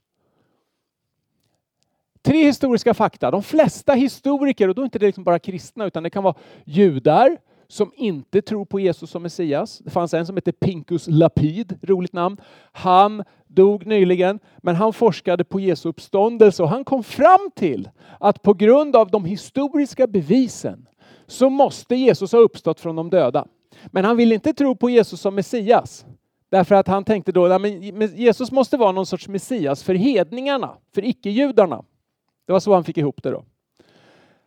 [2.22, 3.32] Tre historiska fakta.
[3.32, 6.36] De flesta historiker, och då är inte det liksom bara kristna, utan det kan vara
[6.64, 9.80] judar som inte tror på Jesus som Messias.
[9.80, 12.38] Det fanns en som hette Pinkus Lapid, roligt namn.
[12.72, 18.42] Han dog nyligen, men han forskade på Jesu uppståndelse och han kom fram till att
[18.42, 20.88] på grund av de historiska bevisen
[21.28, 23.48] så måste Jesus ha uppstått från de döda.
[23.86, 26.06] Men han ville inte tro på Jesus som Messias.
[26.50, 31.06] Därför att han tänkte då att Jesus måste vara någon sorts Messias för hedningarna, för
[31.06, 31.84] icke-judarna.
[32.46, 33.46] Det var så han fick ihop det då.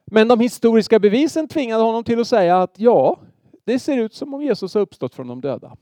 [0.04, 3.18] Men de historiska bevisen tvingade honom till att säga att ja,
[3.64, 5.76] det ser ut som om Jesus har uppstått från de döda.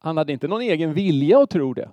[0.00, 1.90] Han hade inte någon egen vilja att tro det.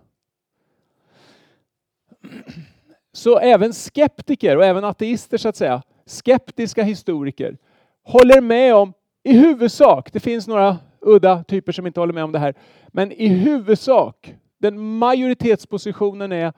[3.12, 7.58] Så även skeptiker och även ateister så att säga, skeptiska historiker,
[8.04, 8.94] håller med om
[9.28, 12.54] i huvudsak, det finns några udda typer som inte håller med om det här,
[12.88, 16.54] men i huvudsak, den majoritetspositionen är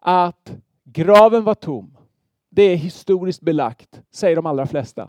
[0.00, 0.52] att
[0.84, 1.96] graven var tom.
[2.50, 5.08] Det är historiskt belagt, säger de allra flesta.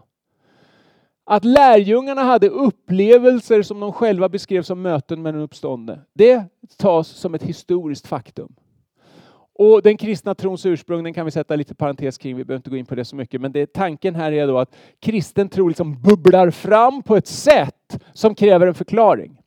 [1.26, 6.44] Att lärjungarna hade upplevelser som de själva beskrev som möten med den uppståndne, det
[6.78, 8.56] tas som ett historiskt faktum.
[9.56, 12.70] Och den kristna trons ursprung den kan vi sätta lite parentes kring, vi behöver inte
[12.70, 15.68] gå in på det så mycket, men det, tanken här är då att kristen tro
[15.68, 19.38] liksom bubblar fram på ett sätt som kräver en förklaring.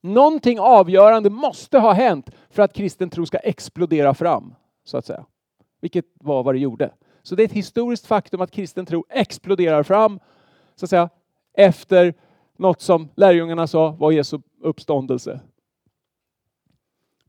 [0.00, 5.26] Någonting avgörande måste ha hänt för att kristen tro ska explodera fram, så att säga.
[5.80, 6.90] Vilket var vad det gjorde.
[7.22, 10.20] Så det är ett historiskt faktum att kristen tro exploderar fram,
[10.76, 11.08] så att säga,
[11.54, 12.14] efter
[12.56, 15.40] något som lärjungarna sa var Jesu uppståndelse.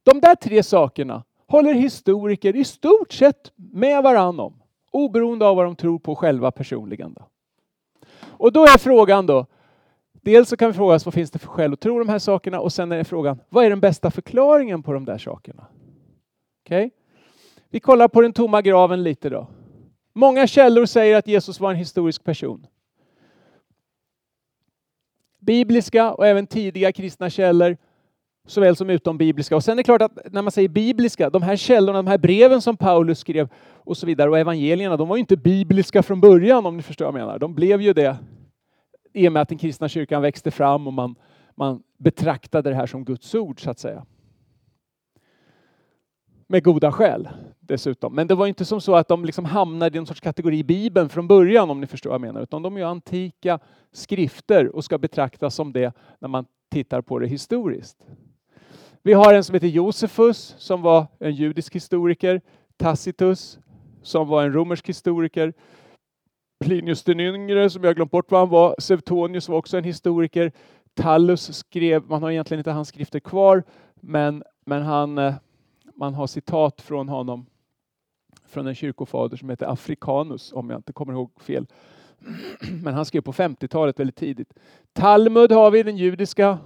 [0.04, 4.54] De där tre sakerna håller historiker i stort sett med varann om,
[4.92, 7.14] oberoende av vad de tror på själva personligen.
[7.14, 7.28] Då.
[8.22, 9.46] Och då är frågan då,
[10.12, 12.20] dels så kan vi fråga oss vad finns det för skäl att tro de här
[12.20, 15.68] sakerna och sen är frågan, vad är den bästa förklaringen på de där sakerna?
[16.66, 16.86] Okej?
[16.86, 16.90] Okay?
[17.70, 19.48] Vi kollar på den tomma graven lite då.
[20.14, 22.68] Många källor säger att Jesus var en historisk person.
[25.40, 27.78] Bibliska och även tidiga kristna källor
[28.48, 29.56] såväl som utombibliska.
[29.56, 32.18] Och sen är det klart att när man säger bibliska, de här källorna, de här
[32.18, 36.22] breven som Paulus skrev och så vidare och evangelierna, de var ju inte bibliska från
[36.22, 37.40] början om ni förstår vad jag menar.
[37.40, 38.18] De blev ju det
[39.14, 41.16] i och med att den kristna kyrkan växte fram och man,
[41.56, 44.06] man betraktade det här som Guds ord så att säga.
[46.48, 47.30] Med goda skäl
[47.60, 48.16] dessutom.
[48.16, 50.64] Men det var inte som så att de liksom hamnade i en sorts kategori i
[50.64, 52.42] Bibeln från början om ni förstår vad jag menar.
[52.42, 53.60] Utan de är ju antika
[53.92, 57.98] skrifter och ska betraktas som det när man tittar på det historiskt.
[59.08, 62.42] Vi har en som heter Josefus som var en judisk historiker,
[62.78, 63.60] Tacitus
[64.04, 65.54] som var en romersk historiker,
[66.60, 70.52] Plinius den yngre som jag glömt bort vad han var, Sevtonius var också en historiker,
[70.94, 73.64] Tallus skrev, man har egentligen inte hans skrifter kvar,
[73.96, 75.34] men, men han, eh,
[75.96, 77.46] man har citat från honom
[78.46, 81.66] från en kyrkofader som heter Afrikanus, om jag inte kommer ihåg fel.
[82.84, 84.54] Men han skrev på 50-talet väldigt tidigt.
[84.94, 86.58] Talmud har vi, den judiska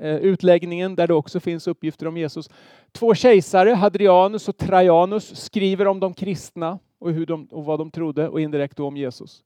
[0.00, 2.50] Eh, utläggningen där det också finns uppgifter om Jesus.
[2.92, 7.90] Två kejsare, Hadrianus och Trajanus, skriver om de kristna och, hur de, och vad de
[7.90, 9.44] trodde och indirekt om Jesus.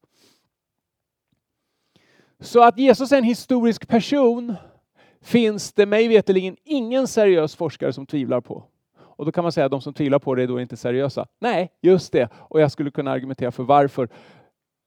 [2.41, 4.55] Så att Jesus är en historisk person
[5.21, 8.65] finns det mig veterligen ingen seriös forskare som tvivlar på.
[8.99, 11.27] Och då kan man säga att de som tvivlar på det är då inte seriösa.
[11.39, 12.29] Nej, just det.
[12.35, 14.09] Och jag skulle kunna argumentera för varför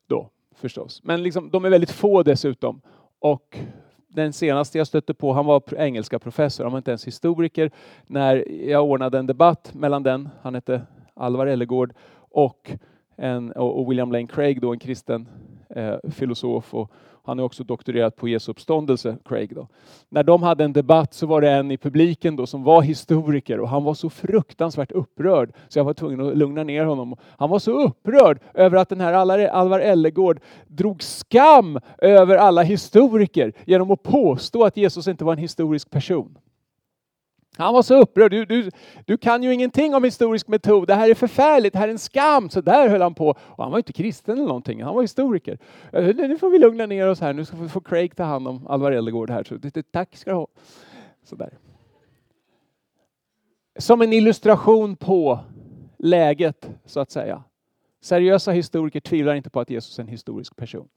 [0.08, 1.02] då förstås.
[1.04, 2.82] Men liksom, de är väldigt få dessutom.
[3.20, 3.58] Och
[4.14, 7.72] den senaste jag stötte på, han var engelska professor, han var inte ens historiker.
[8.08, 10.82] När jag ordnade en debatt mellan den, han hette
[11.14, 12.72] Alvar Ellegård, och,
[13.16, 15.28] en, och William Lane Craig, då en kristen
[15.70, 16.92] eh, filosof och,
[17.26, 19.56] han är också doktorerat på Jesu uppståndelse, Craig.
[19.56, 19.68] Då.
[20.10, 23.60] När de hade en debatt så var det en i publiken då som var historiker
[23.60, 27.16] och han var så fruktansvärt upprörd så jag var tvungen att lugna ner honom.
[27.38, 29.14] Han var så upprörd över att den här
[29.48, 35.40] Alvar Ellegård drog skam över alla historiker genom att påstå att Jesus inte var en
[35.40, 36.38] historisk person.
[37.58, 38.32] Han var så upprörd.
[38.32, 38.72] Du, du,
[39.06, 40.88] du kan ju ingenting om historisk metod.
[40.88, 41.74] Det här är förfärligt.
[41.74, 42.50] Det här är en skam.
[42.50, 43.30] Så där höll han på.
[43.30, 44.84] Och han var inte kristen eller någonting.
[44.84, 45.58] Han var historiker.
[46.28, 47.34] Nu får vi lugna ner oss här.
[47.34, 49.44] Nu ska vi få Craig ta hand om Alvar Ellegård här.
[49.44, 50.48] Så, tack ska du ha.
[51.24, 51.58] Så där.
[53.80, 55.40] Som en illustration på
[55.98, 57.44] läget, så att säga.
[58.02, 60.88] Seriösa historiker tvivlar inte på att Jesus är en historisk person.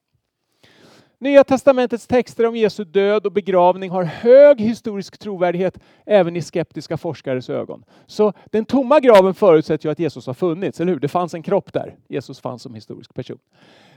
[1.27, 6.97] Nya testamentets texter om Jesu död och begravning har hög historisk trovärdighet även i skeptiska
[6.97, 7.85] forskares ögon.
[8.07, 11.01] Så den tomma graven förutsätter ju att Jesus har funnits, eller hur?
[11.01, 11.99] Det fanns en kropp där.
[12.09, 13.39] Jesus fanns som historisk person.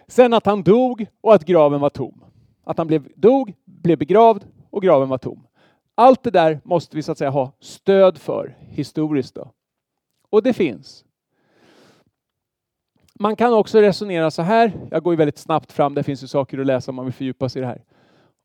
[0.08, 2.24] Sen att han dog och att graven var tom.
[2.64, 5.48] Att han blev, dog, blev begravd och graven var tom.
[5.96, 9.36] Allt det där måste vi så att säga ha stöd för historiskt.
[9.36, 9.52] Då.
[10.30, 11.06] Och det finns.
[13.22, 14.72] Man kan också resonera så här.
[14.92, 15.94] Jag går ju väldigt snabbt fram.
[15.94, 17.84] Det finns ju saker att läsa om man vill fördjupa sig i det här.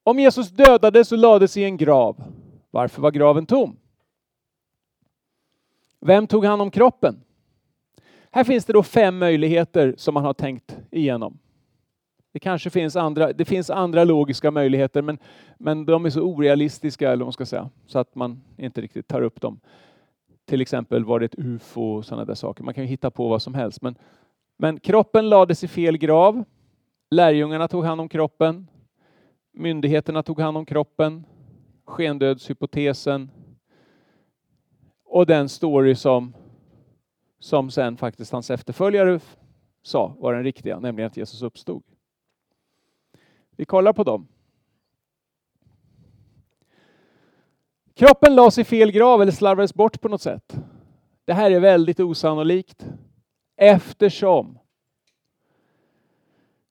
[0.05, 2.25] Om Jesus dödades och lades i en grav.
[2.71, 3.77] Varför var graven tom?
[6.01, 7.21] Vem tog hand om kroppen?
[8.31, 11.39] Här finns det då fem möjligheter som man har tänkt igenom.
[12.33, 15.19] Det kanske finns andra, det finns andra logiska möjligheter men,
[15.59, 19.09] men de är så orealistiska eller vad man ska säga, så att man inte riktigt
[19.09, 19.61] tar upp dem.
[20.45, 22.65] Till exempel var det ett UFO och sådana där saker.
[22.65, 23.97] Man kan ju hitta på vad som helst men
[24.57, 26.45] men kroppen lades i fel grav.
[27.11, 28.67] Lärjungarna tog hand om kroppen.
[29.53, 31.27] Myndigheterna tog hand om kroppen.
[31.85, 33.31] Skendödshypotesen.
[35.05, 36.35] Och den story som,
[37.39, 39.21] som sen faktiskt hans efterföljare
[39.83, 41.83] sa var den riktiga, nämligen att Jesus uppstod.
[43.57, 44.29] Vi kollar på dem.
[47.95, 50.57] Kroppen lades i fel grav eller slarvades bort på något sätt.
[51.25, 52.87] Det här är väldigt osannolikt.
[53.57, 54.59] Eftersom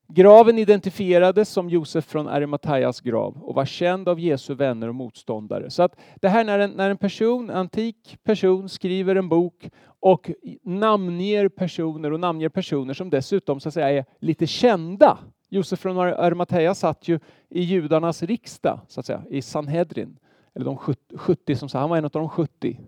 [0.08, 5.69] graven identifierades som Josef från Arimataias grav och var känd av Jesu vänner och motståndare.
[5.69, 10.32] Så att det här när en, när en person, antik person skriver en bok och
[10.63, 15.17] namnger personer och namnger personer som dessutom så att säga är lite kända.
[15.50, 17.19] Josef från Arimathea satt ju
[17.50, 20.17] i judarnas riksdag, så att säga, i Sanhedrin.
[20.56, 20.78] Eller de
[21.17, 22.80] 70 som sa, han var en av de 70.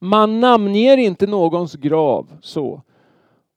[0.00, 2.82] Man namnger inte någons grav så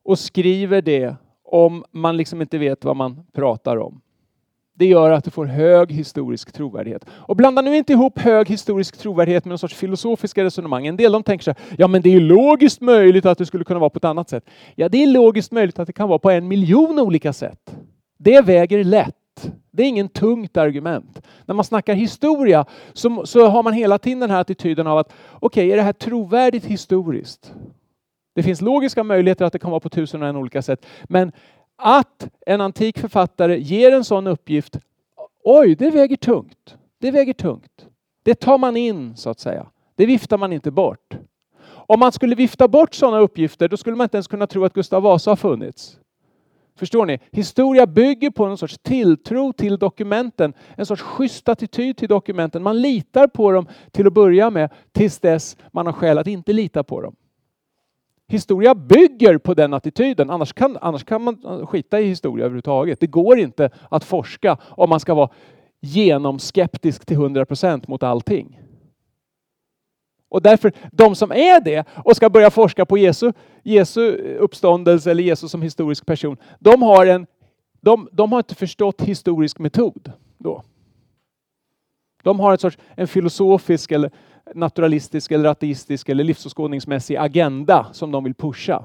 [0.03, 4.01] och skriver det om man liksom inte vet vad man pratar om.
[4.75, 7.05] Det gör att du får hög historisk trovärdighet.
[7.09, 10.87] Och blanda nu inte ihop hög historisk trovärdighet med någon sorts filosofiska resonemang.
[10.87, 13.63] En del de tänker så här, ja men det är logiskt möjligt att det skulle
[13.63, 14.45] kunna vara på ett annat sätt.
[14.75, 17.75] Ja, det är logiskt möjligt att det kan vara på en miljon olika sätt.
[18.17, 19.15] Det väger lätt.
[19.71, 21.21] Det är ingen tungt argument.
[21.45, 25.13] När man snackar historia så, så har man hela tiden den här attityden av att
[25.31, 27.53] okej, okay, är det här trovärdigt historiskt?
[28.35, 30.85] Det finns logiska möjligheter att det kan vara på tusen och en olika sätt.
[31.03, 31.31] Men
[31.75, 34.77] att en antik författare ger en sån uppgift,
[35.43, 36.75] oj, det väger tungt.
[36.99, 37.87] Det väger tungt.
[38.23, 39.67] Det tar man in så att säga.
[39.95, 41.17] Det viftar man inte bort.
[41.65, 44.73] Om man skulle vifta bort sådana uppgifter, då skulle man inte ens kunna tro att
[44.73, 45.97] Gustav Vasa har funnits.
[46.75, 47.19] Förstår ni?
[47.31, 52.63] Historia bygger på en sorts tilltro till dokumenten, en sorts schysst attityd till dokumenten.
[52.63, 56.53] Man litar på dem till att börja med tills dess man har skäl att inte
[56.53, 57.15] lita på dem.
[58.27, 62.99] Historia bygger på den attityden, annars kan, annars kan man skita i historia överhuvudtaget.
[62.99, 65.29] Det går inte att forska om man ska vara
[65.79, 68.59] genomskeptisk till 100 procent mot allting.
[70.33, 73.31] Och därför, de som är det och ska börja forska på Jesu,
[73.63, 77.27] Jesu uppståndelse eller Jesus som historisk person, de har, en,
[77.81, 80.11] de, de har inte förstått historisk metod.
[80.37, 80.63] Då.
[82.23, 84.11] De har en sorts en filosofisk eller
[84.55, 88.83] naturalistisk eller ateistisk eller livsåskådningsmässig agenda som de vill pusha.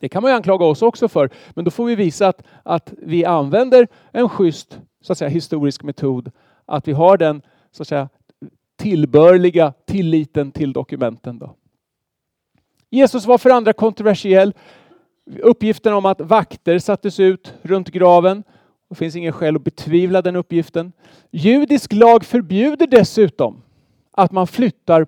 [0.00, 2.92] Det kan man ju anklaga oss också för, men då får vi visa att, att
[2.98, 6.30] vi använder en schysst så att säga, historisk metod,
[6.66, 8.08] att vi har den så att säga,
[8.76, 11.38] tillbörliga tilliten till dokumenten.
[11.38, 11.54] Då.
[12.90, 14.54] Jesus var för andra kontroversiell.
[15.42, 18.42] Uppgiften om att vakter sattes ut runt graven.
[18.88, 20.92] Det finns ingen skäl att betvivla den uppgiften.
[21.30, 23.62] Judisk lag förbjuder dessutom
[24.10, 25.06] att man flyttar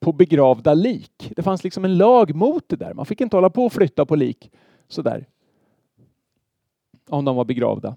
[0.00, 1.32] på begravda lik.
[1.36, 2.94] Det fanns liksom en lag mot det där.
[2.94, 4.50] Man fick inte hålla på och flytta på lik
[4.88, 5.26] sådär.
[7.08, 7.96] Om de var begravda.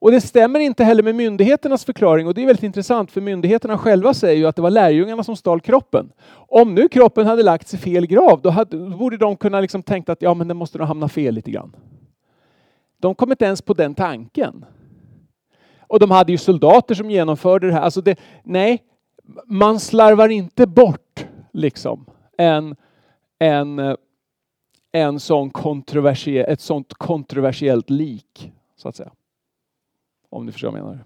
[0.00, 3.78] Och det stämmer inte heller med myndigheternas förklaring och det är väldigt intressant för myndigheterna
[3.78, 6.12] själva säger ju att det var lärjungarna som stal kroppen.
[6.30, 9.82] Om nu kroppen hade lagts i fel grav då, hade, då borde de kunna liksom
[9.82, 11.76] tänkt att ja men den måste nog hamna fel lite grann.
[13.00, 14.64] De kom inte ens på den tanken.
[15.80, 17.80] Och de hade ju soldater som genomförde det här.
[17.80, 18.82] Alltså det, nej,
[19.46, 22.06] man slarvar inte bort liksom
[22.38, 22.76] en,
[23.38, 23.96] en,
[24.92, 29.10] en sån kontroversiell, ett sånt kontroversiellt lik, så att säga.
[30.30, 31.04] Om ni förstår vad jag menar.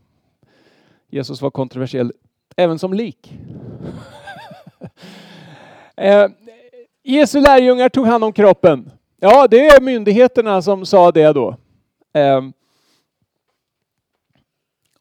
[1.08, 2.12] Jesus var kontroversiell
[2.56, 3.38] även som lik.
[5.96, 6.28] eh,
[7.02, 8.90] Jesu lärjungar tog hand om kroppen.
[9.20, 11.56] Ja, det är myndigheterna som sa det då.
[12.12, 12.42] Eh,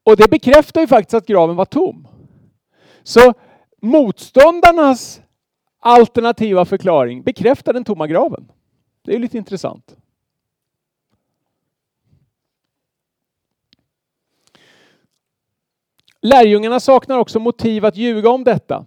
[0.04, 2.08] och det bekräftar ju faktiskt att graven var tom.
[3.04, 3.34] Så
[3.82, 5.22] motståndarnas
[5.80, 8.52] alternativa förklaring bekräftar den tomma graven.
[9.02, 9.96] Det är lite intressant.
[16.22, 18.86] Lärjungarna saknar också motiv att ljuga om detta.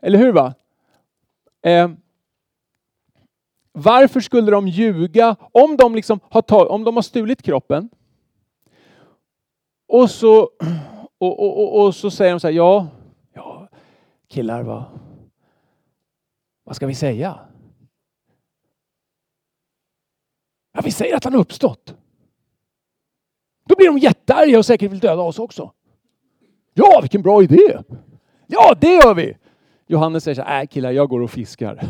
[0.00, 0.32] Eller hur?
[0.32, 0.54] va?
[1.62, 1.90] Eh,
[3.72, 7.90] varför skulle de ljuga om de, liksom har, tag, om de har stulit kroppen?
[9.86, 10.42] Och så,
[11.18, 12.88] och, och, och, och så säger de så här, ja,
[13.32, 13.68] ja
[14.28, 14.84] killar, vad,
[16.64, 17.38] vad ska vi säga?
[20.72, 21.94] Ja, vi säger att han har uppstått.
[23.72, 25.72] Då blir de jättearga och säkert vill döda oss också.
[26.74, 27.78] Ja, vilken bra idé!
[28.46, 29.36] Ja, det gör vi!
[29.86, 31.80] Johannes säger så här, äh killar, jag går och fiskar.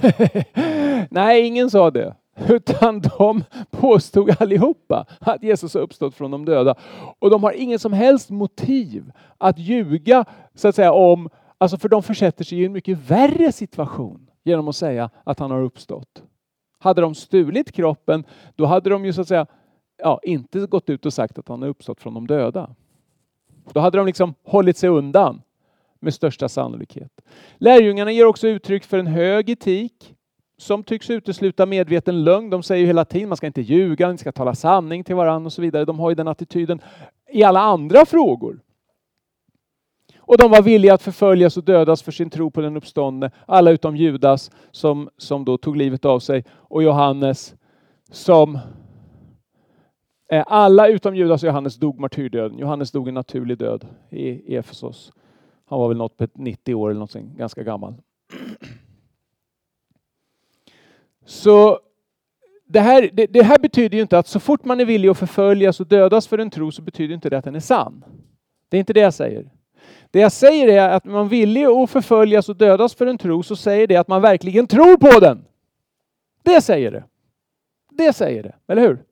[1.10, 2.14] Nej, ingen sa det.
[2.48, 6.74] Utan de påstod allihopa att Jesus har uppstått från de döda.
[7.18, 11.88] Och de har ingen som helst motiv att ljuga, så att säga, om, alltså för
[11.88, 16.22] de försätter sig i en mycket värre situation genom att säga att han har uppstått.
[16.78, 18.24] Hade de stulit kroppen,
[18.56, 19.46] då hade de ju så att säga
[19.98, 22.74] ja, inte gått ut och sagt att han har uppstått från de döda.
[23.72, 25.42] Då hade de liksom hållit sig undan
[26.00, 27.20] med största sannolikhet.
[27.58, 30.14] Lärjungarna ger också uttryck för en hög etik
[30.58, 32.50] som tycks utesluta medveten lögn.
[32.50, 35.46] De säger ju hela tiden man ska inte ljuga, man ska tala sanning till varandra
[35.46, 35.84] och så vidare.
[35.84, 36.80] De har ju den attityden
[37.32, 38.60] i alla andra frågor.
[40.18, 43.30] Och de var villiga att förföljas och dödas för sin tro på den uppståndne.
[43.46, 47.54] Alla utom Judas som, som då tog livet av sig och Johannes
[48.10, 48.58] som
[50.32, 52.58] Eh, alla utom Judas och Johannes dog martyrdöden.
[52.58, 55.12] Johannes dog en naturlig död i Efesos.
[55.66, 57.94] Han var väl något på 90 år eller någonting, ganska gammal.
[61.24, 61.80] Så
[62.64, 65.18] det här, det, det, här betyder ju inte att så fort man är villig att
[65.18, 68.04] förföljas och dödas för en tro så betyder inte det att den är sann.
[68.68, 69.50] Det är inte det jag säger.
[70.10, 73.42] Det jag säger är att man är villig att förföljas och dödas för en tro
[73.42, 75.44] så säger det att man verkligen tror på den.
[76.42, 77.04] Det säger det.
[77.90, 79.04] Det säger det, eller hur?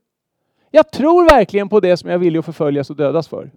[0.70, 3.50] Jag tror verkligen på det som jag är villig att förföljas och dödas för.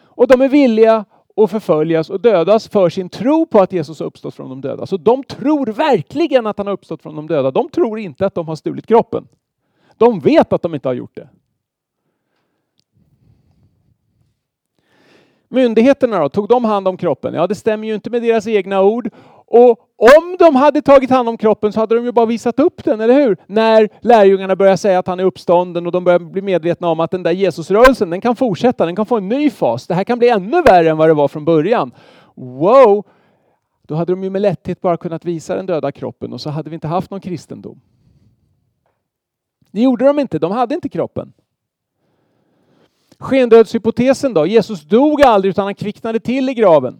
[0.00, 1.04] Och de är villiga
[1.36, 4.86] att förföljas och dödas för sin tro på att Jesus har uppstått från de döda.
[4.86, 7.50] Så de tror verkligen att han har uppstått från de döda.
[7.50, 9.28] De tror inte att de har stulit kroppen.
[9.96, 11.28] De vet att de inte har gjort det.
[15.48, 17.34] Myndigheterna då, tog de hand om kroppen?
[17.34, 19.10] Ja, det stämmer ju inte med deras egna ord.
[19.46, 22.84] Och om de hade tagit hand om kroppen så hade de ju bara visat upp
[22.84, 23.36] den, eller hur?
[23.46, 27.10] När lärjungarna börjar säga att han är uppstånden och de börjar bli medvetna om att
[27.10, 29.86] den där Jesusrörelsen, den kan fortsätta, den kan få en ny fas.
[29.86, 31.92] Det här kan bli ännu värre än vad det var från början.
[32.34, 33.04] Wow!
[33.82, 36.70] Då hade de ju med lätthet bara kunnat visa den döda kroppen och så hade
[36.70, 37.80] vi inte haft någon kristendom.
[39.70, 41.32] Det gjorde de inte, de hade inte kroppen.
[43.20, 44.46] Skendödshypotesen då?
[44.46, 46.98] Jesus dog aldrig utan han kvicknade till i graven.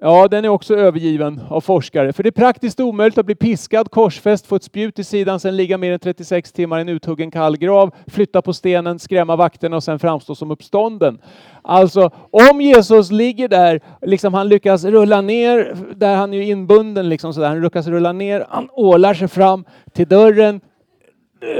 [0.00, 2.12] Ja, den är också övergiven av forskare.
[2.12, 5.56] För det är praktiskt omöjligt att bli piskad, korsfäst, få ett spjut i sidan, sen
[5.56, 9.76] ligga mer än 36 timmar i en uthuggen kall grav, flytta på stenen, skrämma vakterna
[9.76, 11.18] och sen framstå som uppstånden.
[11.62, 17.34] Alltså, om Jesus ligger där, liksom han lyckas rulla ner, där han är inbunden, liksom
[17.34, 20.60] sådär, han lyckas rulla ner, han ålar sig fram till dörren,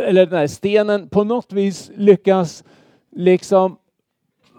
[0.07, 2.65] eller den här stenen, på något vis lyckas
[3.19, 3.77] liksom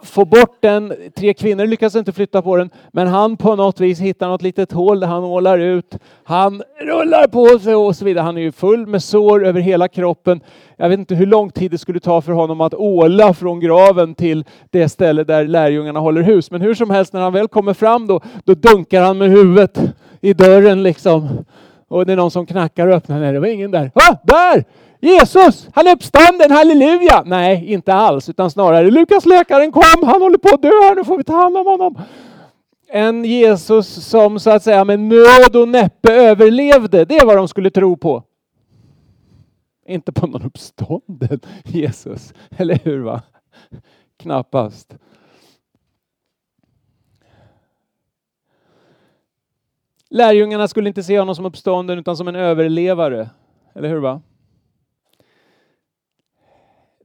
[0.03, 0.93] få bort den.
[1.15, 4.71] Tre kvinnor lyckas inte flytta på den, men han på något vis hittar något litet
[4.71, 5.97] hål där han ålar ut.
[6.23, 8.23] Han rullar på sig och så vidare.
[8.23, 10.41] Han är ju full med sår över hela kroppen.
[10.77, 14.15] Jag vet inte hur lång tid det skulle ta för honom att åla från graven
[14.15, 16.51] till det ställe där lärjungarna håller hus.
[16.51, 19.81] Men hur som helst, när han väl kommer fram då, då dunkar han med huvudet
[20.21, 21.29] i dörren liksom.
[21.87, 23.19] Och det är någon som knackar och öppnar.
[23.19, 23.91] Nej, det var ingen där.
[23.93, 24.63] Ah, där!
[24.99, 27.23] Jesus, han är uppstånden, halleluja!
[27.25, 31.03] Nej, inte alls, utan snarare Lukas läkaren kom, han håller på att dö här, nu
[31.03, 32.01] får vi ta hand om honom.
[32.87, 37.47] En Jesus som så att säga med nöd och näppe överlevde, det är vad de
[37.47, 38.23] skulle tro på.
[39.87, 42.33] inte på någon uppstånden Jesus.
[42.57, 42.99] Eller hur?
[42.99, 43.21] va?
[44.17, 44.95] Knappast.
[50.09, 53.29] Lärjungarna skulle inte se honom som uppstånden utan som en överlevare.
[53.73, 53.99] Eller hur?
[53.99, 54.21] va?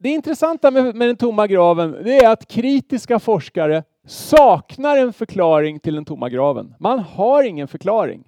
[0.05, 5.81] Det intressanta med, med den tomma graven det är att kritiska forskare saknar en förklaring
[5.81, 6.75] till den tomma graven.
[6.79, 8.25] Man har ingen förklaring.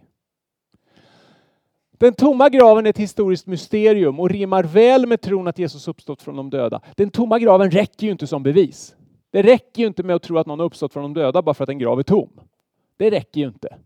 [1.93, 6.23] Den tomma graven är ett historiskt mysterium och rimmar väl med tron att Jesus uppstått
[6.23, 6.81] från de döda.
[6.95, 8.95] Den tomma graven räcker ju inte som bevis.
[9.31, 11.55] Det räcker ju inte med att tro att någon har uppstått från de döda bara
[11.55, 12.31] för att en grav är tom.
[12.97, 13.77] Det räcker ju inte.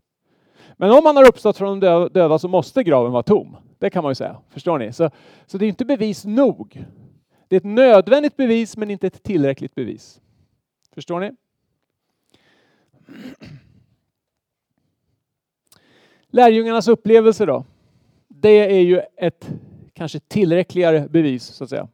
[0.77, 3.57] Men om man har uppstått från de döda så måste graven vara tom.
[3.79, 4.37] Det kan man ju säga.
[4.49, 4.93] Förstår ni?
[4.93, 5.09] Så,
[5.45, 6.85] så det är inte bevis nog.
[7.51, 10.21] Det är ett nödvändigt bevis men inte ett tillräckligt bevis.
[10.91, 11.31] Förstår ni?
[16.27, 17.65] Lärjungarnas upplevelse då?
[18.27, 19.49] Det är ju ett
[19.93, 21.87] kanske tillräckligare bevis så att säga.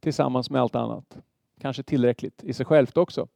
[0.00, 1.18] Tillsammans med allt annat.
[1.60, 3.28] Kanske tillräckligt i sig självt också.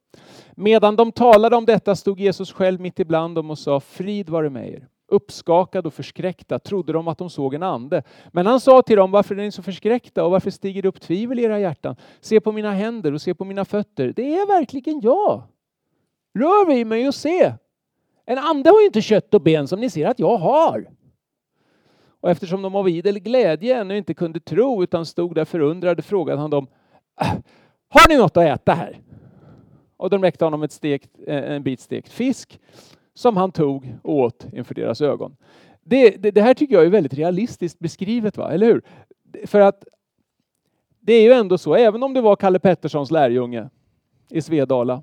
[0.53, 4.51] Medan de talade om detta stod Jesus själv mitt ibland dem och sa frid vare
[4.51, 4.88] med er.
[5.13, 8.03] Uppskakade och förskräckta trodde de att de såg en ande.
[8.33, 11.01] Men han sa till dem, varför är ni så förskräckta och varför stiger det upp
[11.01, 11.97] tvivel i era hjärtan?
[12.21, 14.13] Se på mina händer och se på mina fötter.
[14.17, 15.43] Det är verkligen jag.
[16.35, 17.53] Rör vid mig och se.
[18.27, 20.91] En ande har ju inte kött och ben som ni ser att jag har.
[22.21, 26.41] Och eftersom de av idel glädje ännu inte kunde tro utan stod där förundrade frågade
[26.41, 26.67] han dem,
[27.89, 29.01] har ni något att äta här?
[29.97, 32.61] Och de räckte honom ett stekt, eh, en bit stekt fisk
[33.15, 35.37] som han tog och åt inför deras ögon.
[35.85, 38.53] Det, det, det, här tycker jag är väldigt realistiskt beskrivet, va?
[38.53, 38.83] eller hur?
[39.47, 39.85] För att
[41.01, 43.69] det är ju ändå så, även om det var Kalle Petterssons lärjunge
[44.31, 45.03] i Svedala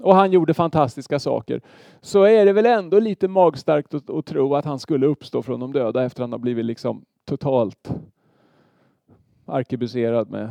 [0.00, 1.60] och han gjorde fantastiska saker,
[2.00, 5.60] så är det väl ändå lite magstarkt att, att tro att han skulle uppstå från
[5.60, 7.90] de döda efter att han har blivit liksom totalt
[9.46, 10.50] arkebuserad med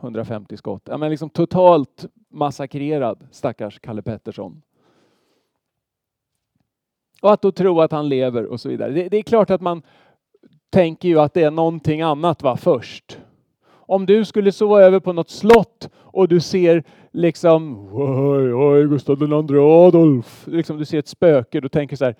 [0.00, 0.82] 150 skott.
[0.84, 4.62] Ja, men liksom totalt massakrerad, stackars Kalle Pettersson.
[7.24, 8.92] Och att då tro att han lever och så vidare.
[8.92, 9.82] Det, det, är klart att man
[10.70, 13.18] tänker ju att det är någonting annat va, först.
[13.70, 19.22] Om du skulle sova över på något slott och du ser liksom oj, oj, Gustav
[19.22, 22.16] II Adolf, liksom du ser ett spöke, då tänker du så här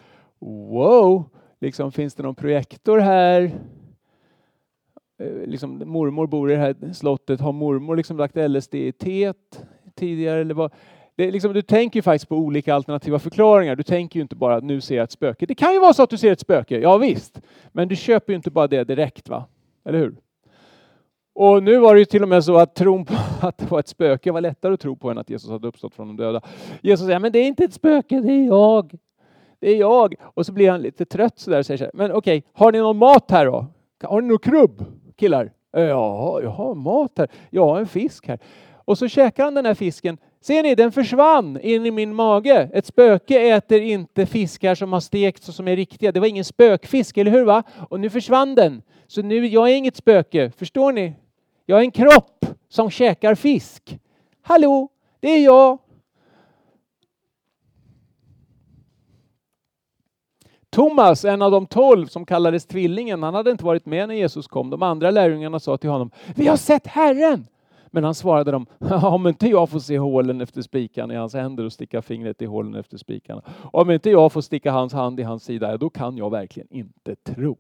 [0.71, 1.25] wow,
[1.61, 3.43] liksom finns det någon projektor här?
[5.19, 9.65] Eh, liksom, mormor bor i det här slottet, har mormor liksom lagt LSD i teet
[9.95, 10.41] tidigare?
[10.41, 10.73] Eller vad?
[11.17, 13.77] Det, liksom, du tänker ju faktiskt på olika alternativa förklaringar.
[13.77, 15.47] Du tänker ju inte bara att nu ser jag ett spöke.
[15.47, 17.41] Det kan ju vara så att du ser ett spöke, ja visst.
[17.73, 19.45] Men du köper ju inte bara det direkt, va?
[19.85, 20.17] Eller hur?
[21.35, 23.15] Och nu var det ju till och med så att tron på
[23.47, 25.95] att det var ett spöke var lättare att tro på än att Jesus hade uppstått
[25.95, 26.41] från de döda.
[26.83, 28.99] Jesus säger, men det är inte ett spöke, det är jag.
[29.59, 30.15] Det är jag.
[30.23, 32.79] Och så blir han lite trött sådär och säger så här, men okej, har ni
[32.79, 33.67] någon mat här då?
[34.03, 34.85] Har ni någon krubb,
[35.17, 35.53] killar?
[35.73, 37.29] Ja, jag har mat här.
[37.51, 38.39] Jag har en fisk här.
[38.85, 40.19] Och så käkar han den här fisken.
[40.45, 42.70] Ser ni, den försvann in i min mage.
[42.72, 46.12] Ett spöke äter inte fiskar som har stekts och som är riktiga.
[46.12, 47.45] Det var ingen spökfisk, eller hur?
[47.45, 47.62] va?
[47.90, 48.82] Och nu försvann den.
[49.07, 50.51] Så nu, jag är inget spöke.
[50.57, 51.14] Förstår ni?
[51.66, 53.99] Jag är en kropp som käkar fisk.
[54.42, 54.88] Hallå,
[55.20, 55.78] det är jag.
[60.70, 64.47] Thomas, en av de tolv som kallades tvillingen, han hade inte varit med när Jesus
[64.47, 64.70] kom.
[64.70, 67.47] De andra lärjungarna sa till honom, vi har sett Herren.
[67.95, 68.66] Men han svarade dem,
[69.03, 72.47] om inte jag får se hålen efter spikarna i hans händer och sticka fingret i
[72.47, 73.42] hålen efter spikarna,
[73.72, 77.16] om inte jag får sticka hans hand i hans sida, då kan jag verkligen inte
[77.16, 77.57] tro.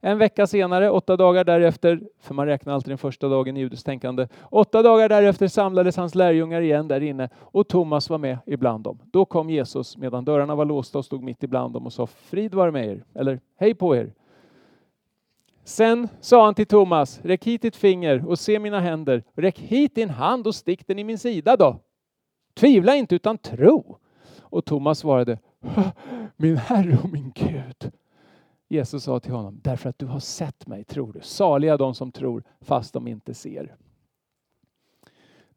[0.00, 3.86] En vecka senare, åtta dagar därefter, för man räknar alltid den första dagen i judiskt
[3.86, 8.84] tänkande, åtta dagar därefter samlades hans lärjungar igen där inne och Thomas var med ibland
[8.84, 8.98] dem.
[9.10, 12.54] Då kom Jesus medan dörrarna var låsta och stod mitt ibland dem och sa frid
[12.54, 14.12] vare med er, eller hej på er.
[15.66, 19.22] Sen sa han till Thomas, räck hit ditt finger och se mina händer.
[19.34, 21.80] Räck hit din hand och stick den i min sida då.
[22.54, 23.98] Tvivla inte utan tro.
[24.40, 25.38] Och Thomas svarade,
[26.36, 27.92] min Herre och min Gud.
[28.68, 31.20] Jesus sa till honom, därför att du har sett mig tror du.
[31.22, 33.76] Saliga de som tror fast de inte ser.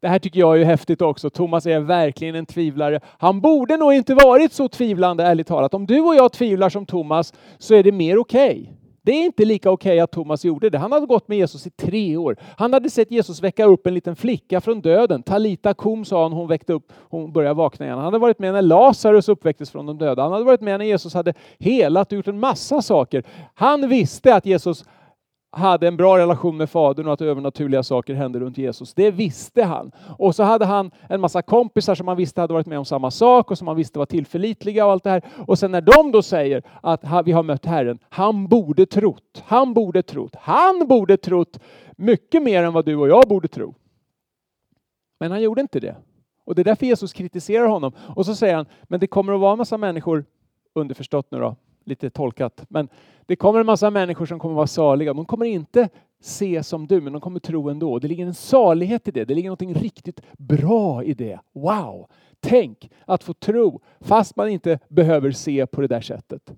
[0.00, 1.30] Det här tycker jag är häftigt också.
[1.30, 3.00] Thomas är verkligen en tvivlare.
[3.04, 5.74] Han borde nog inte varit så tvivlande, ärligt talat.
[5.74, 8.60] Om du och jag tvivlar som Thomas så är det mer okej.
[8.60, 8.79] Okay.
[9.02, 10.78] Det är inte lika okej okay att Thomas gjorde det.
[10.78, 12.36] Han hade gått med Jesus i tre år.
[12.56, 15.22] Han hade sett Jesus väcka upp en liten flicka från döden.
[15.22, 17.98] Talita kom sa han, hon väckte upp, hon började vakna igen.
[17.98, 20.22] Han hade varit med när Lazarus uppväcktes från de döda.
[20.22, 23.24] Han hade varit med när Jesus hade helat och gjort en massa saker.
[23.54, 24.84] Han visste att Jesus
[25.52, 28.94] hade en bra relation med Fadern och att övernaturliga saker hände runt Jesus.
[28.94, 29.92] Det visste han.
[30.18, 33.10] Och så hade han en massa kompisar som han visste hade varit med om samma
[33.10, 35.22] sak och som han visste var tillförlitliga och allt det här.
[35.46, 39.74] Och sen när de då säger att vi har mött Herren, han borde trott, han
[39.74, 41.60] borde trott, han borde trott
[41.96, 43.74] mycket mer än vad du och jag borde tro.
[45.20, 45.96] Men han gjorde inte det.
[46.44, 47.92] Och det är därför Jesus kritiserar honom.
[48.16, 50.24] Och så säger han, men det kommer att vara en massa människor,
[50.74, 52.88] underförstått nu då, lite tolkat, men
[53.26, 55.14] det kommer en massa människor som kommer vara saliga.
[55.14, 55.88] De kommer inte
[56.20, 57.98] se som du, men de kommer tro ändå.
[57.98, 59.24] Det ligger en salighet i det.
[59.24, 61.40] Det ligger något riktigt bra i det.
[61.52, 62.06] Wow!
[62.40, 66.52] Tänk att få tro fast man inte behöver se på det där sättet.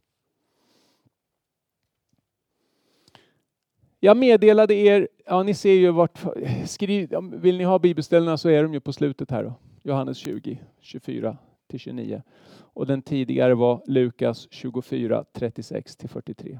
[4.01, 6.19] Jag meddelade er, ja ni ser ju vart,
[6.67, 9.55] skriv, vill ni ha bibelställena så är de ju på slutet här då.
[9.83, 11.37] Johannes 20, 24
[11.73, 12.23] till 29.
[12.75, 16.59] Och den tidigare var Lukas 24, 36 till 43.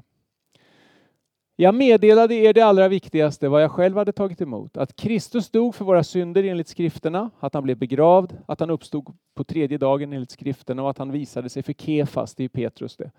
[1.55, 4.77] Jag meddelade er det allra viktigaste, vad jag själv hade tagit emot.
[4.77, 9.17] Att Kristus dog för våra synder enligt skrifterna, att han blev begravd, att han uppstod
[9.35, 12.97] på tredje dagen enligt skrifterna och att han visade sig för Kefas, det är Petrus
[12.97, 13.11] det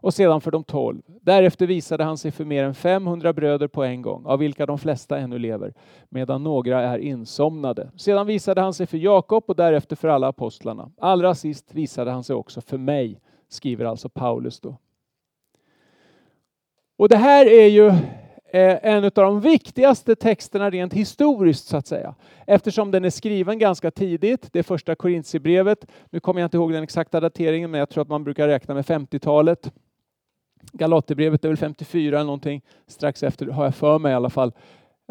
[0.00, 1.02] och sedan för de tolv.
[1.22, 4.78] Därefter visade han sig för mer än 500 bröder på en gång, av vilka de
[4.78, 5.74] flesta ännu lever,
[6.08, 7.90] medan några är insomnade.
[7.96, 10.90] Sedan visade han sig för Jakob och därefter för alla apostlarna.
[10.98, 14.76] Allra sist visade han sig också för mig, skriver alltså Paulus då.
[16.98, 17.86] Och det här är ju
[18.52, 22.14] eh, en av de viktigaste texterna rent historiskt så att säga.
[22.46, 25.86] Eftersom den är skriven ganska tidigt, det är första Korintierbrevet.
[26.10, 28.74] Nu kommer jag inte ihåg den exakta dateringen men jag tror att man brukar räkna
[28.74, 29.72] med 50-talet.
[30.72, 34.52] Galaterbrevet är väl 54 eller någonting, strax efter har jag för mig i alla fall.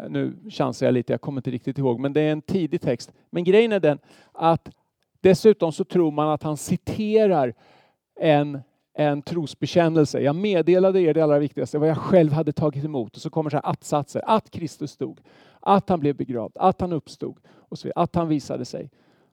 [0.08, 3.12] Nu chansar jag lite, jag kommer inte riktigt ihåg, men det är en tidig text.
[3.30, 3.98] Men grejen är den
[4.32, 4.70] att
[5.20, 7.54] dessutom så tror man att han citerar
[8.20, 8.60] en,
[9.00, 10.20] en trosbekännelse.
[10.20, 13.16] Jag meddelade er det allra viktigaste, vad jag själv hade tagit emot.
[13.16, 15.20] Och så kommer så här att-satser, att Kristus stod,
[15.60, 18.90] att han blev begravd, att han uppstod, och så vidare, att han visade sig.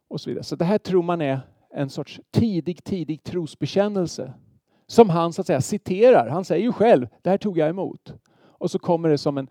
[0.07, 0.43] och Så vidare.
[0.43, 1.39] Så det här tror man är
[1.73, 4.33] en sorts tidig, tidig trosbekännelse
[4.87, 6.29] som han så att säga citerar.
[6.29, 8.13] Han säger ju själv, det här tog jag emot.
[8.37, 9.47] Och så kommer det som en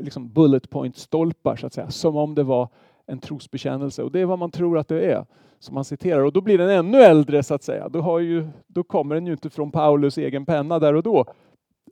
[0.00, 2.68] liksom bullet point-stolpar, så att säga, som om det var
[3.06, 4.02] en trosbekännelse.
[4.02, 5.26] Och det är vad man tror att det är,
[5.64, 6.24] som han citerar.
[6.24, 7.88] Och då blir den ännu äldre, så att säga.
[7.88, 11.24] Då, har ju, då kommer den ju inte från Paulus egen penna där och då,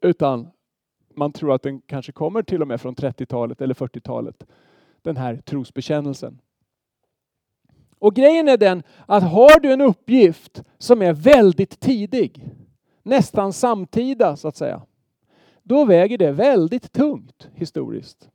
[0.02, 0.48] utan
[1.14, 4.44] man tror att den kanske kommer till och med från 30-talet eller 40-talet,
[5.02, 6.38] den här trosbekännelsen.
[7.98, 12.48] Och grejen är den att har du en uppgift som är väldigt tidig,
[13.02, 14.82] nästan samtida så att säga,
[15.62, 18.30] då väger det väldigt tungt historiskt.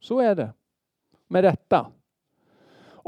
[0.00, 0.52] Så är det.
[1.28, 1.86] Med rätta.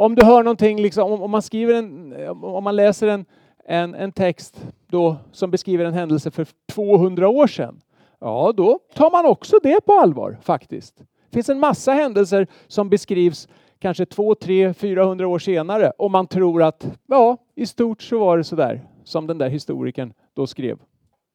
[0.01, 3.25] Om du hör någonting, liksom, om, man skriver en, eh, om man läser en,
[3.65, 7.81] en, en text då, som beskriver en händelse för 200 år sedan,
[8.21, 10.97] ja då tar man också det på allvar faktiskt.
[10.97, 13.49] Det finns en massa händelser som beskrivs
[13.79, 18.39] kanske 2, 3, 400 år senare och man tror att ja, i stort så var
[18.39, 20.79] det sådär som den där historikern då skrev.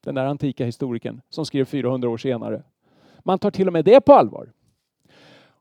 [0.03, 2.63] Den där antika historikern som skrev 400 år senare.
[3.24, 4.51] Man tar till och med det på allvar.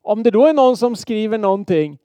[0.03, 1.99] Om det då är någon som skriver någonting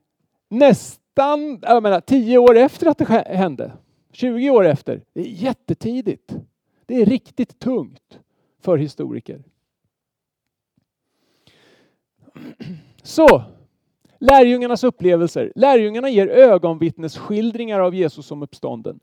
[0.50, 3.72] nästan jag menar, tio år efter att det hände,
[4.12, 6.36] 20 år efter, det är jättetidigt.
[6.86, 8.20] Det är riktigt tungt
[8.62, 9.44] för historiker.
[13.04, 13.44] Så,
[14.20, 15.52] lärjungarnas upplevelser.
[15.56, 19.00] Lärjungarna ger ögonvittnesskildringar av Jesus som uppstånden.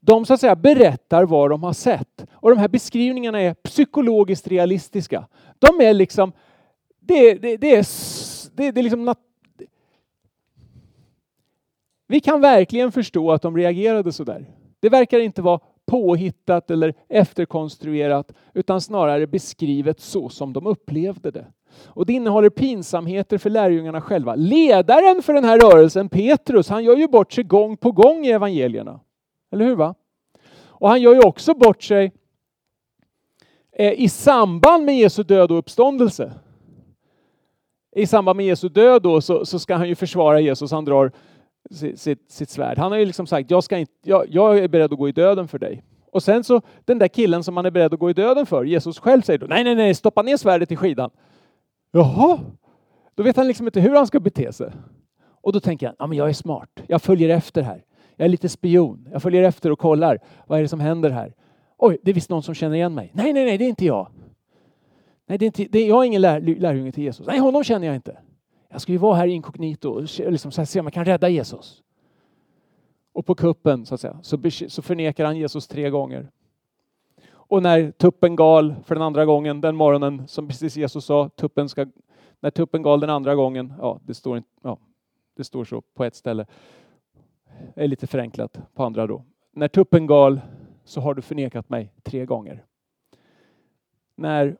[0.00, 2.26] De så att säga berättar vad de har sett.
[2.32, 5.26] Och de här beskrivningarna är psykologiskt realistiska.
[5.58, 6.32] De är liksom,
[7.00, 7.86] det, det, det är,
[8.56, 9.04] det, det är liksom
[12.06, 14.46] vi kan verkligen förstå att de reagerade så där.
[14.80, 21.46] Det verkar inte vara påhittat eller efterkonstruerat utan snarare beskrivet så som de upplevde det.
[21.84, 24.34] Och det innehåller pinsamheter för lärjungarna själva.
[24.34, 28.30] Ledaren för den här rörelsen, Petrus, han gör ju bort sig gång på gång i
[28.30, 29.00] evangelierna.
[29.52, 29.76] Eller hur?
[29.76, 29.94] va?
[30.66, 32.12] Och han gör ju också bort sig
[33.72, 36.32] eh, i samband med Jesu död och uppståndelse.
[37.96, 40.70] I samband med Jesu död då så, så ska han ju försvara Jesus.
[40.70, 41.12] Han drar
[41.70, 42.78] sitt, sitt, sitt svärd.
[42.78, 45.12] Han har ju liksom sagt, jag, ska inte, jag, jag är beredd att gå i
[45.12, 45.82] döden för dig.
[46.12, 48.64] Och sen så den där killen som han är beredd att gå i döden för,
[48.64, 51.10] Jesus själv säger då, nej, nej, nej, stoppa ner svärdet i skidan.
[51.92, 52.38] Jaha,
[53.14, 54.72] då vet han liksom inte hur han ska bete sig.
[55.40, 57.84] Och då tänker han, ja men jag är smart, jag följer efter här.
[58.16, 59.08] Jag är lite spion.
[59.12, 60.18] Jag följer efter och kollar.
[60.46, 61.34] Vad är det som händer här?
[61.78, 63.10] Oj, det är visst någon som känner igen mig.
[63.14, 64.08] Nej, nej, nej, det är inte jag.
[65.26, 67.26] Nej, det är inte, det är, jag är ingen lär, lärjunge till Jesus.
[67.26, 68.16] Nej, honom känner jag inte.
[68.68, 71.28] Jag ska ju vara här inkognito och liksom så här, se om jag kan rädda
[71.28, 71.82] Jesus.
[73.12, 74.38] Och på kuppen så, att säga, så,
[74.68, 76.30] så förnekar han Jesus tre gånger.
[77.28, 81.68] Och när tuppen gal för den andra gången den morgonen, som precis Jesus sa, tuppen
[81.68, 81.86] ska,
[82.40, 84.78] när tuppen gal den andra gången, ja det står, ja,
[85.36, 86.46] det står så på ett ställe,
[87.74, 89.24] det är lite förenklat på andra då.
[89.52, 90.40] När tuppen gal
[90.84, 92.64] så har du förnekat mig tre gånger.
[94.14, 94.56] När,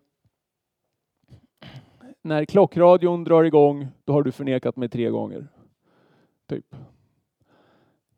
[2.26, 5.46] när klockradion drar igång, då har du förnekat mig tre gånger.
[6.48, 6.74] Typ.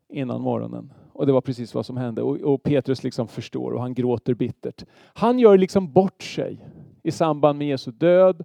[0.09, 0.93] Innan morgonen.
[1.13, 2.21] Och det var precis vad som hände.
[2.21, 4.85] Och, och, Petrus liksom förstår och han gråter bittert.
[5.13, 6.65] Han gör liksom bort sig
[7.03, 8.43] i samband med Jesu död.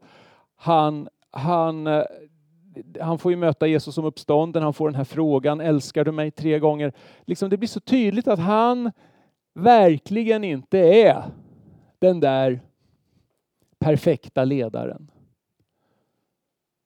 [0.57, 2.03] Han, han, eh,
[3.01, 6.31] han får ju möta Jesus som uppstånden, han får den här frågan, älskar du mig?
[6.31, 6.93] tre gånger.
[7.25, 8.91] Liksom det blir så tydligt att han
[9.55, 11.25] verkligen inte är
[11.99, 12.61] den där
[13.79, 15.11] perfekta ledaren.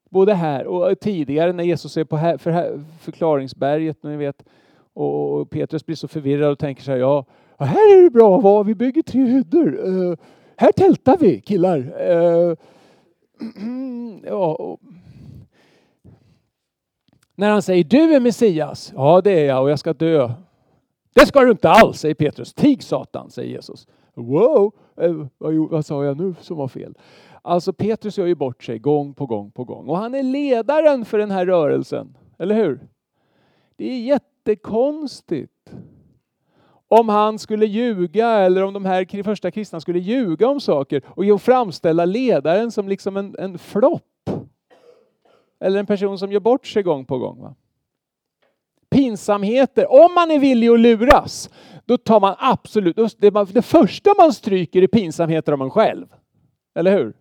[0.09, 4.43] Både här och tidigare när Jesus är på här, för förklaringsberget, ni vet,
[4.95, 7.25] och Petrus blir så förvirrad och tänker så här, ja,
[7.59, 9.89] här är det bra att vara, vi bygger tre hyddor.
[9.89, 10.17] Uh,
[10.57, 11.79] här tältar vi killar.
[11.79, 12.55] Uh,
[14.27, 14.81] ja, och...
[17.35, 18.93] När han säger, du är Messias.
[18.97, 20.33] Ja, det är jag och jag ska dö.
[21.15, 22.55] Det ska du inte alls, säger Petrus.
[22.55, 23.87] Tig Satan, säger Jesus.
[24.15, 25.27] Wow, eh,
[25.71, 26.95] vad sa jag nu som var fel?
[27.49, 31.05] Alltså Petrus gör ju bort sig gång på gång på gång och han är ledaren
[31.05, 32.81] för den här rörelsen, eller hur?
[33.77, 35.73] Det är jättekonstigt.
[36.89, 41.43] Om han skulle ljuga eller om de här första kristna skulle ljuga om saker och
[41.43, 44.31] framställa ledaren som liksom en, en flopp.
[45.61, 47.41] Eller en person som gör bort sig gång på gång.
[47.41, 47.55] Va?
[48.91, 49.93] Pinsamheter.
[49.93, 51.51] Om man är villig att luras,
[51.85, 56.07] då tar man absolut, det, det första man stryker är pinsamheter om en själv.
[56.75, 57.15] Eller hur?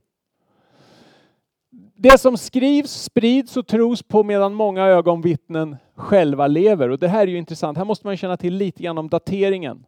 [2.00, 6.90] Det som skrivs sprids och tros på medan många ögonvittnen själva lever.
[6.90, 7.78] Och det här är ju intressant.
[7.78, 9.86] Här måste man känna till lite grann om dateringen.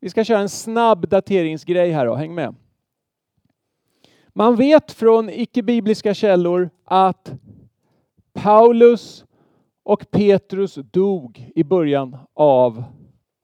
[0.00, 2.14] Vi ska köra en snabb dateringsgrej här då.
[2.14, 2.54] Häng med.
[4.28, 7.32] Man vet från icke-bibliska källor att
[8.32, 9.24] Paulus
[9.82, 12.84] och Petrus dog i början av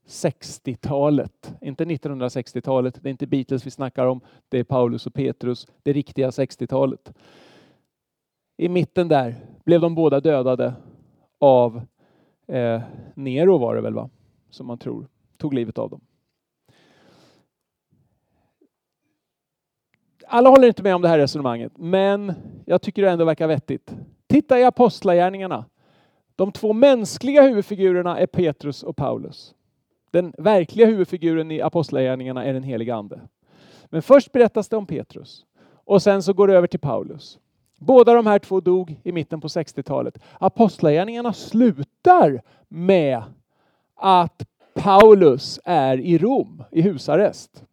[0.09, 1.55] 60-talet.
[1.61, 5.93] Inte 1960-talet, det är inte Beatles vi snackar om, det är Paulus och Petrus, det
[5.93, 7.13] riktiga 60-talet
[8.57, 10.75] i mitten där blev de båda dödade
[11.39, 11.83] av
[12.47, 12.83] eh,
[13.15, 14.11] Nero var det väl va?
[14.51, 16.01] Som man tror tog livet av dem.
[20.27, 22.33] Alla håller inte med om det här resonemanget, men
[22.67, 23.95] jag tycker det ändå verkar vettigt.
[24.27, 25.65] Titta i Apostlagärningarna.
[26.37, 29.55] De två mänskliga huvudfigurerna är Petrus och Paulus.
[30.11, 33.21] Den verkliga huvudfiguren i Apostlagärningarna är den helige Ande.
[33.85, 35.45] Men först berättas det om Petrus
[35.85, 37.39] och sen så går det över till Paulus.
[37.83, 40.19] Båda de här två dog i mitten på 60-talet.
[40.39, 43.23] Apostlagärningarna slutar med
[43.95, 44.43] att
[44.75, 47.65] Paulus är i Rom i husarrest.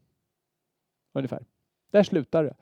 [1.14, 1.44] Ungefär.
[1.92, 2.54] Där slutar det.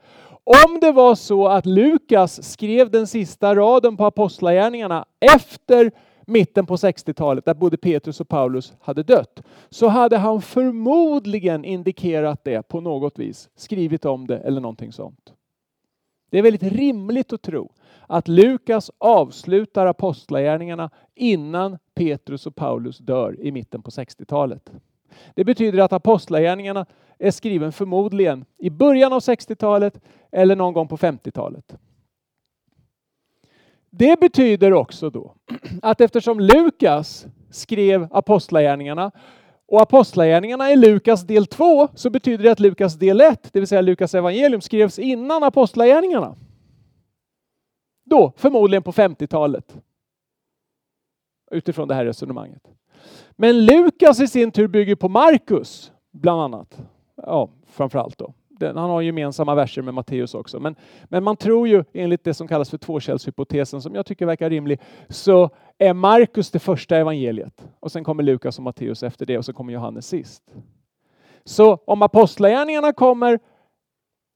[0.44, 5.90] Om det var så att Lukas skrev den sista raden på Apostlagärningarna efter
[6.26, 12.44] mitten på 60-talet, där både Petrus och Paulus hade dött, så hade han förmodligen indikerat
[12.44, 15.32] det på något vis, skrivit om det eller någonting sånt.
[16.30, 17.72] Det är väldigt rimligt att tro
[18.06, 24.72] att Lukas avslutar apostlagärningarna innan Petrus och Paulus dör i mitten på 60-talet.
[25.34, 26.86] Det betyder att apostlagärningarna
[27.18, 30.00] är skriven förmodligen i början av 60-talet
[30.32, 31.76] eller någon gång på 50-talet.
[33.90, 35.34] Det betyder också då
[35.82, 39.10] att eftersom Lukas skrev apostlagärningarna
[39.68, 43.68] och Apostlagärningarna är Lukas del 2 så betyder det att Lukas del 1, det vill
[43.68, 46.36] säga Lukas evangelium, skrevs innan Apostlagärningarna.
[48.04, 49.76] Då, förmodligen på 50-talet.
[51.50, 52.62] Utifrån det här resonemanget.
[53.36, 56.78] Men Lukas i sin tur bygger på Markus, bland annat.
[57.16, 58.34] Ja, framförallt då
[58.66, 60.60] han har gemensamma verser med Matteus också.
[60.60, 64.50] Men, men man tror ju enligt det som kallas för tvåkällshypotesen, som jag tycker verkar
[64.50, 67.68] rimlig, så är Markus det första evangeliet.
[67.80, 70.42] Och sen kommer Lukas och Matteus efter det och så kommer Johannes sist.
[71.44, 73.38] Så om apostlagärningarna kommer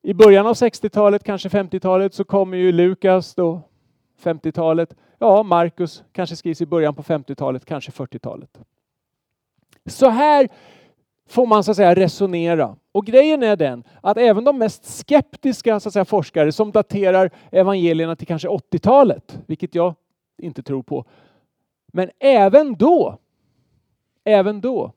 [0.03, 3.63] i början av 60-talet, kanske 50-talet, så kommer ju Lukas då
[4.23, 4.95] 50-talet.
[5.19, 8.61] Ja, Markus kanske skrivs i början på 50-talet, kanske 40-talet.
[9.87, 10.49] Så här
[11.33, 12.77] får man så att säga resonera.
[12.93, 17.31] Och grejen är den att även de mest skeptiska så att säga, forskare som daterar
[17.51, 19.95] evangelierna till kanske 80-talet, vilket jag
[20.39, 21.05] inte tror på,
[21.93, 23.19] men även då,
[24.25, 24.93] även då,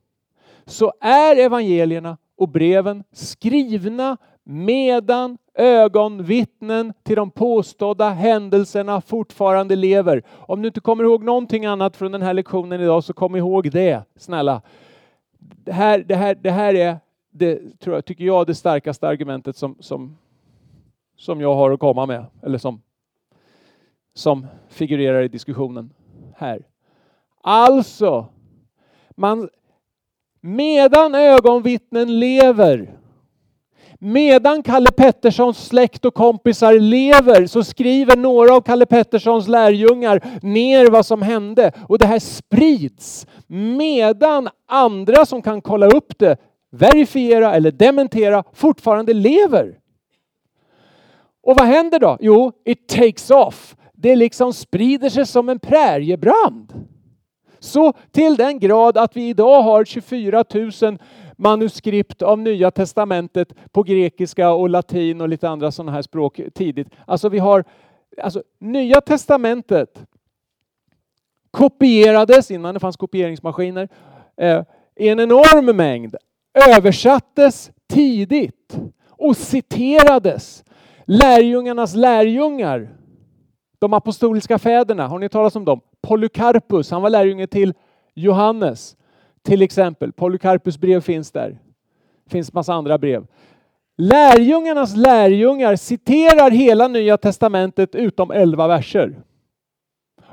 [0.65, 10.23] så är evangelierna och breven skrivna medan ögonvittnen till de påstådda händelserna fortfarande lever.
[10.29, 13.71] Om du inte kommer ihåg någonting annat från den här lektionen idag så kom ihåg
[13.71, 14.61] det, snälla
[15.63, 16.97] det här, det här, det här är
[17.37, 20.17] det tror jag, tycker jag, det starkaste argumentet som, som,
[21.17, 22.81] som jag har att komma med, eller som,
[24.13, 25.93] som figurerar i diskussionen
[26.35, 26.65] här.
[27.41, 28.27] Alltså,
[29.09, 29.49] man,
[30.41, 32.97] medan ögonvittnen lever
[33.99, 40.89] Medan Kalle Petterssons släkt och kompisar lever så skriver några av Kalle Petterssons lärjungar ner
[40.89, 46.37] vad som hände och det här sprids medan andra som kan kolla upp det,
[46.71, 49.79] verifiera eller dementera fortfarande lever.
[51.43, 52.17] Och vad händer då?
[52.19, 53.75] Jo, it takes off.
[53.93, 56.85] Det liksom sprider sig som en präriebrand.
[57.59, 60.43] Så till den grad att vi idag har 24
[60.81, 60.97] 000
[61.36, 66.88] manuskript av Nya Testamentet på grekiska och latin och lite andra sådana här språk tidigt.
[67.05, 67.63] Alltså vi har
[68.21, 70.05] alltså, Nya Testamentet
[71.51, 73.89] kopierades innan det fanns kopieringsmaskiner
[74.38, 74.63] eh,
[74.95, 76.15] i en enorm mängd,
[76.53, 78.79] översattes tidigt
[79.09, 80.63] och citerades.
[81.05, 82.89] Lärjungarnas lärjungar,
[83.79, 85.81] de apostoliska fäderna, har ni talat om dem?
[86.01, 87.73] Polycarpus, han var lärjunge till
[88.13, 88.97] Johannes.
[89.45, 91.49] Till exempel, Polycarpus brev finns där.
[92.23, 93.27] Det finns massa andra brev.
[93.97, 99.15] Lärjungarnas lärjungar citerar hela Nya Testamentet utom elva verser.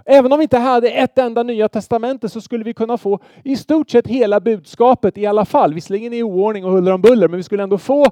[0.04, 3.56] Även om vi inte hade ett enda Nya Testamentet så skulle vi kunna få i
[3.56, 5.74] stort sett hela budskapet i alla fall.
[5.74, 8.04] Visserligen i oordning och huller om buller, men vi skulle ändå få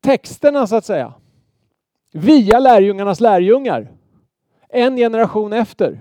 [0.00, 1.14] texterna så att säga.
[2.12, 3.88] Via lärjungarnas lärjungar.
[4.68, 6.00] En generation efter.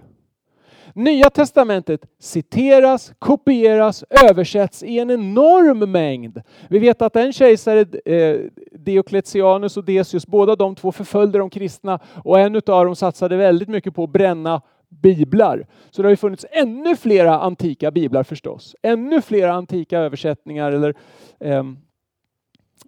[0.96, 6.42] Nya testamentet citeras, kopieras, översätts i en enorm mängd.
[6.70, 8.40] Vi vet att en kejsare, eh,
[8.72, 13.70] Diocletianus och Decius, båda de två förföljde de kristna och en av dem satsade väldigt
[13.70, 15.68] mycket på att bränna biblar.
[15.92, 18.76] Så det har ju funnits ännu flera antika biblar förstås.
[18.82, 20.96] Ännu flera antika översättningar eller
[21.40, 21.64] eh,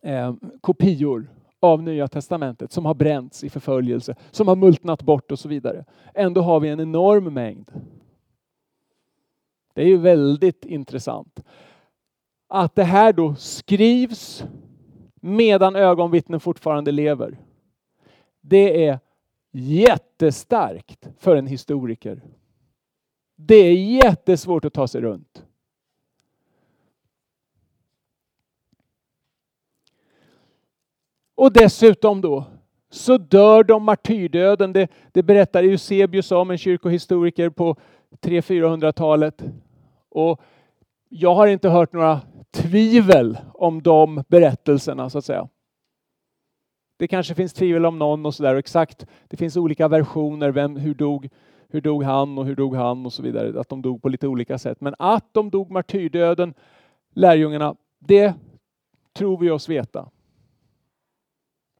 [0.03, 1.27] eh, kopior
[1.59, 5.85] av Nya Testamentet som har bränts i förföljelse, som har multnat bort och så vidare.
[6.13, 7.71] Ändå har vi en enorm mängd.
[9.73, 11.39] Det är ju väldigt intressant.
[12.47, 14.45] Att det här då skrivs
[15.15, 17.37] medan ögonvittnen fortfarande lever.
[18.41, 18.99] Det är
[19.51, 22.23] jättestarkt för en historiker.
[23.35, 25.44] Det är jättesvårt att ta sig runt.
[31.35, 32.45] Och dessutom då
[32.89, 34.73] så dör de martyrdöden.
[34.73, 37.75] Det, det berättar Eusebius om, en kyrkohistoriker på
[38.21, 39.43] 300-400-talet.
[40.09, 40.41] Och
[41.09, 42.21] jag har inte hört några
[42.51, 45.47] tvivel om de berättelserna så att säga.
[46.97, 49.05] Det kanske finns tvivel om någon och sådär exakt.
[49.27, 50.51] Det finns olika versioner.
[50.51, 51.29] Vem, hur, dog,
[51.69, 53.59] hur dog han och hur dog han och så vidare.
[53.59, 54.81] Att de dog på lite olika sätt.
[54.81, 56.53] Men att de dog martyrdöden,
[57.13, 58.33] lärjungarna, det
[59.13, 60.09] tror vi oss veta.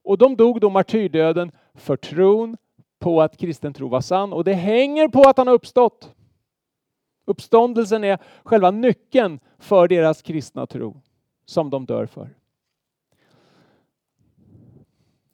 [0.06, 2.56] Och de dog då martyrdöden för tron
[2.98, 6.14] på att kristen tro var sann och det hänger på att han har uppstått.
[7.24, 11.00] Uppståndelsen är själva nyckeln för deras kristna tro
[11.46, 12.28] som de dör för.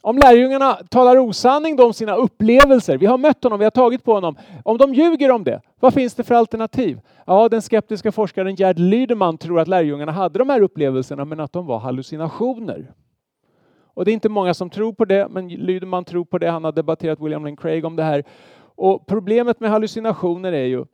[0.01, 4.13] Om lärjungarna talar osanning om sina upplevelser, vi har mött honom, vi har tagit på
[4.13, 4.37] honom.
[4.65, 7.01] Om de ljuger om det, vad finns det för alternativ?
[7.27, 11.53] Ja, den skeptiska forskaren Gerd Lydeman tror att lärjungarna hade de här upplevelserna men att
[11.53, 12.93] de var hallucinationer.
[13.95, 16.51] Och det är inte många som tror på det, men Lydeman tror på det.
[16.51, 18.25] Han har debatterat William Lane Craig om det här.
[18.75, 20.85] Och problemet med hallucinationer är ju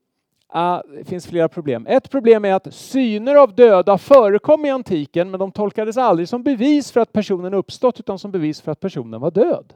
[0.51, 1.87] Ah, det finns flera problem.
[1.89, 6.43] Ett problem är att syner av döda förekom i antiken, men de tolkades aldrig som
[6.43, 9.73] bevis för att personen uppstått, utan som bevis för att personen var död.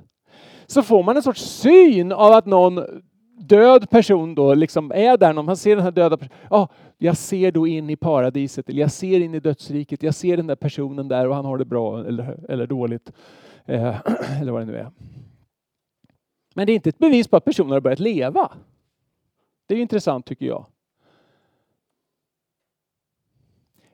[0.66, 2.84] Så får man en sorts syn av att någon
[3.38, 6.38] död person då liksom är där, man ser den här döda personen.
[6.50, 6.68] Oh,
[7.03, 10.46] jag ser då in i paradiset, eller jag ser in i dödsriket, jag ser den
[10.46, 13.12] där personen där och han har det bra eller, eller dåligt.
[13.64, 14.00] Eh,
[14.40, 14.90] eller vad det nu är.
[16.55, 18.53] Men det är inte ett bevis på att personen har börjat leva.
[19.66, 20.66] Det är intressant tycker jag.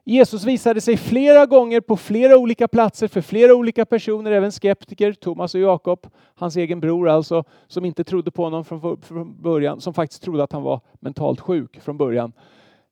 [0.03, 5.13] Jesus visade sig flera gånger på flera olika platser för flera olika personer, även skeptiker,
[5.13, 8.65] Thomas och Jakob, hans egen bror alltså, som inte trodde på honom
[9.01, 12.33] från början, som faktiskt trodde att han var mentalt sjuk från början.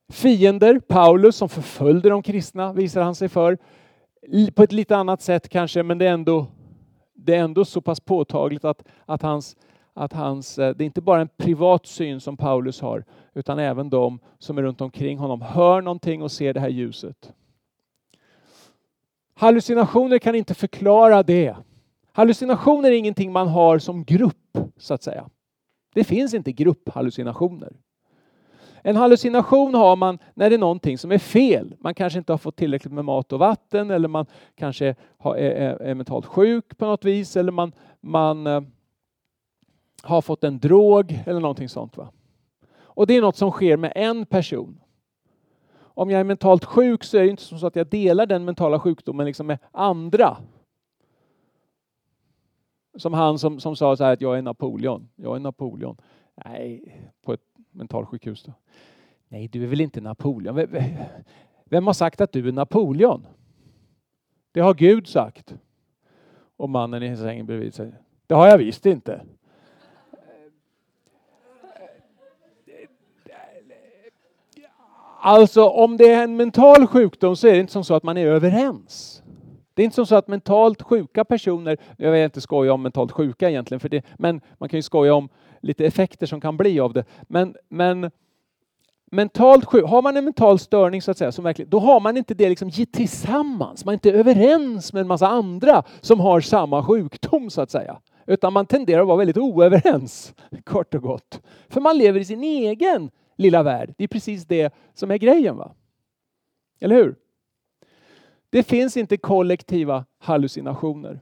[0.10, 3.58] Fiender, Paulus som förföljde de kristna, visar han sig för.
[4.55, 6.47] På ett lite annat sätt kanske, men det är ändå,
[7.14, 9.55] det är ändå så pass påtagligt att, att hans
[9.97, 13.03] att hans, eh, det är inte bara en privat syn som Paulus har,
[13.34, 17.34] utan även de som är runt omkring honom hör någonting och ser det här ljuset.
[19.34, 21.55] Hallucinationer kan inte förklara det.
[22.12, 25.30] Hallucinationer är ingenting man har som grupp, så att säga.
[25.93, 27.74] Det finns inte grupphallucinationer.
[28.88, 31.75] En hallucination har man när det är någonting som är fel.
[31.79, 34.25] Man kanske inte har fått tillräckligt med mat och vatten eller man
[34.55, 37.71] kanske är, mentalt sjuk på något vis eller man,
[38.01, 38.61] man eh,
[40.03, 41.97] har fått en drog eller någonting sånt.
[41.97, 42.11] Va?
[42.79, 44.79] Och det är något som sker med en person.
[45.79, 48.79] Om jag är mentalt sjuk så är det inte så att jag delar den mentala
[48.79, 50.38] sjukdomen liksom med andra.
[52.97, 55.09] Som han som, som sa så här att jag är Napoleon.
[55.15, 55.97] Jag är Napoleon.
[56.45, 57.47] Nej, på ett
[57.78, 58.53] mentalsjukhus då.
[59.28, 60.67] Nej, du är väl inte Napoleon?
[61.65, 63.28] Vem har sagt att du är Napoleon?
[64.51, 65.55] Det har Gud sagt.
[66.57, 69.21] Och mannen i sängen bredvid säger, det har jag visst inte.
[75.19, 78.17] Alltså om det är en mental sjukdom så är det inte som så att man
[78.17, 79.23] är överens.
[79.73, 83.11] Det är inte som så att mentalt sjuka personer, jag vill inte skoja om mentalt
[83.11, 85.30] sjuka egentligen, för det, men man kan ju skoja om
[85.62, 87.05] lite effekter som kan bli av det.
[87.22, 88.12] Men, men
[89.12, 92.18] mentalt sjuk, har man en mental störning så att säga, som verkligen, då har man
[92.18, 93.86] inte det liksom tillsammans.
[93.86, 98.01] Man är inte överens med en massa andra som har samma sjukdom så att säga.
[98.28, 100.34] Utan man tenderar att vara väldigt oöverens,
[100.64, 101.41] kort och gott.
[101.70, 103.93] För man lever i sin egen lilla värld.
[103.97, 105.58] Det är precis det som är grejen.
[105.58, 105.72] va?
[106.80, 107.16] Eller hur?
[108.49, 111.22] Det finns inte kollektiva hallucinationer.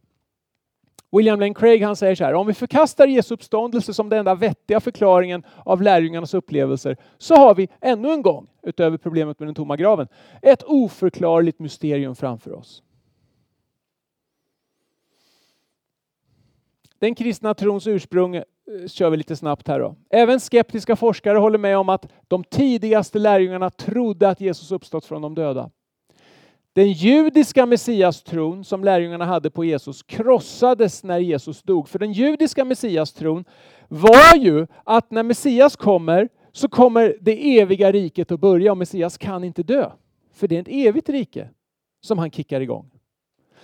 [1.17, 4.35] William Lane Craig han säger så här, om vi förkastar Jesu uppståndelse som den enda
[4.35, 9.55] vettiga förklaringen av lärjungarnas upplevelser så har vi ännu en gång, utöver problemet med den
[9.55, 10.07] tomma graven,
[10.41, 12.83] ett oförklarligt mysterium framför oss.
[16.99, 18.43] Den kristna trons ursprung eh,
[18.87, 19.95] kör vi lite snabbt här då.
[20.09, 25.21] Även skeptiska forskare håller med om att de tidigaste lärjungarna trodde att Jesus uppstått från
[25.21, 25.71] de döda.
[26.75, 31.89] Den judiska messiastron som lärjungarna hade på Jesus krossades när Jesus dog.
[31.89, 33.45] För den judiska messiastron
[33.87, 39.17] var ju att när Messias kommer så kommer det eviga riket att börja och Messias
[39.17, 39.91] kan inte dö.
[40.33, 41.49] För det är ett evigt rike
[42.01, 42.91] som han kickar igång.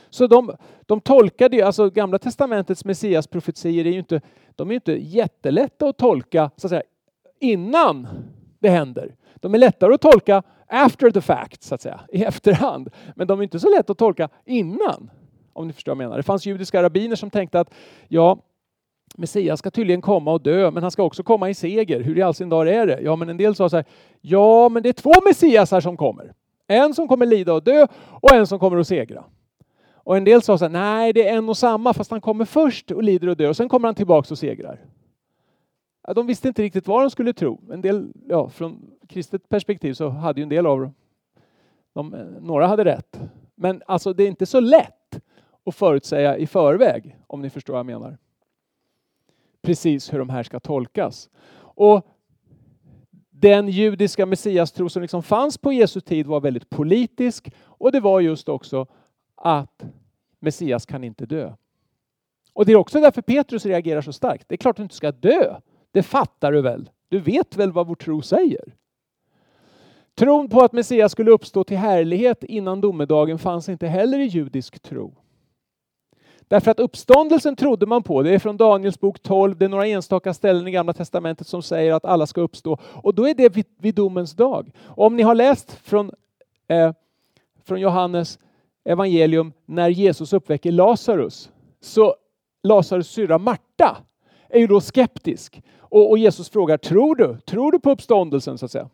[0.09, 0.55] Så de,
[0.85, 4.21] de tolkade ju, alltså Gamla Testamentets Messias-profetier är ju inte,
[4.55, 6.83] de är inte jättelätta att tolka så att säga,
[7.39, 8.07] innan
[8.59, 9.15] det händer.
[9.35, 12.89] De är lättare att tolka after the fact, så att säga, i efterhand.
[13.15, 15.09] Men de är inte så lätta att tolka innan,
[15.53, 16.17] om ni förstår vad jag menar.
[16.17, 17.73] Det fanns judiska rabbiner som tänkte att
[18.07, 18.37] ja,
[19.17, 21.99] Messias ska tydligen komma och dö, men han ska också komma i seger.
[21.99, 23.01] Hur i all sin dar är det?
[23.01, 23.85] Ja, men en del sa så här,
[24.21, 26.33] ja, men det är två Messiasar som kommer.
[26.67, 29.23] En som kommer lida och dö och en som kommer att segra.
[30.03, 32.45] Och en del sa så här, nej det är en och samma fast han kommer
[32.45, 34.79] först och lider och dör och sen kommer han tillbaks och segrar.
[36.07, 37.59] Ja, de visste inte riktigt vad de skulle tro.
[37.71, 38.81] En del, ja, från
[39.11, 40.91] kristet perspektiv så hade ju en del av
[41.93, 43.19] dem, eh, några hade rätt.
[43.55, 45.21] Men alltså det är inte så lätt
[45.65, 48.17] att förutsäga i förväg, om ni förstår vad jag menar.
[49.61, 51.29] Precis hur de här ska tolkas.
[51.57, 52.07] Och
[53.29, 58.19] den judiska messiastro som liksom fanns på Jesu tid var väldigt politisk och det var
[58.19, 58.85] just också
[59.35, 59.83] att
[60.39, 61.53] Messias kan inte dö.
[62.53, 64.49] Och det är också därför Petrus reagerar så starkt.
[64.49, 65.55] Det är klart att du inte ska dö.
[65.91, 66.89] Det fattar du väl?
[67.09, 68.75] Du vet väl vad vår tro säger?
[70.15, 74.79] Tron på att Messias skulle uppstå till härlighet innan domedagen fanns inte heller i judisk
[74.79, 75.15] tro.
[76.51, 78.23] Därför att uppståndelsen trodde man på.
[78.23, 79.57] Det är från Daniels bok 12.
[79.57, 82.77] Det är några enstaka ställen i Gamla Testamentet som säger att alla ska uppstå.
[82.83, 84.71] Och då är det vid, vid domens dag.
[84.85, 86.11] Om ni har läst från,
[86.67, 86.91] eh,
[87.63, 88.39] från Johannes
[88.83, 91.51] evangelium när Jesus uppväcker Lazarus.
[91.81, 92.15] Så
[92.63, 93.97] Lazarus syrra Marta
[94.49, 95.61] är ju då skeptisk.
[95.79, 97.37] Och, och, Jesus frågar, tror du?
[97.45, 98.89] Tror du på uppståndelsen så att säga?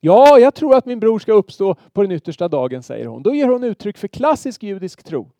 [0.00, 3.22] Ja, jag tror att min bror ska uppstå på den yttersta dagen, säger hon.
[3.22, 5.30] Då ger hon uttryck för klassisk judisk tro.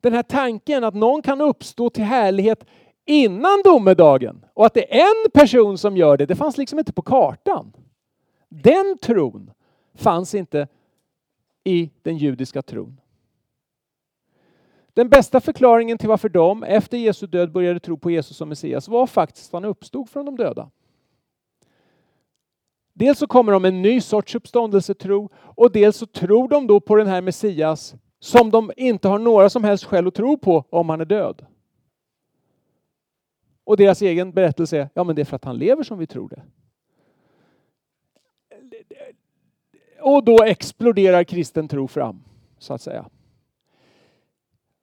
[0.00, 2.64] Den här tanken att någon kan uppstå till härlighet
[3.06, 6.92] innan domedagen och att det är en person som gör det, det fanns liksom inte
[6.92, 7.72] på kartan.
[8.48, 9.50] Den tron
[9.94, 10.68] fanns inte
[11.64, 13.00] i den judiska tron.
[14.94, 18.88] Den bästa förklaringen till varför de efter Jesu död började tro på Jesus som Messias
[18.88, 20.70] var faktiskt att han uppstod från de döda.
[22.98, 26.80] Dels så kommer de med en ny sorts uppståndelsetro och dels så tror de då
[26.80, 30.64] på den här Messias som de inte har några som helst skäl att tro på
[30.70, 31.46] om han är död.
[33.64, 36.06] Och deras egen berättelse är, ja men det är för att han lever som vi
[36.06, 36.42] tror det.
[40.00, 42.22] Och då exploderar kristen tro fram,
[42.58, 43.08] så att säga.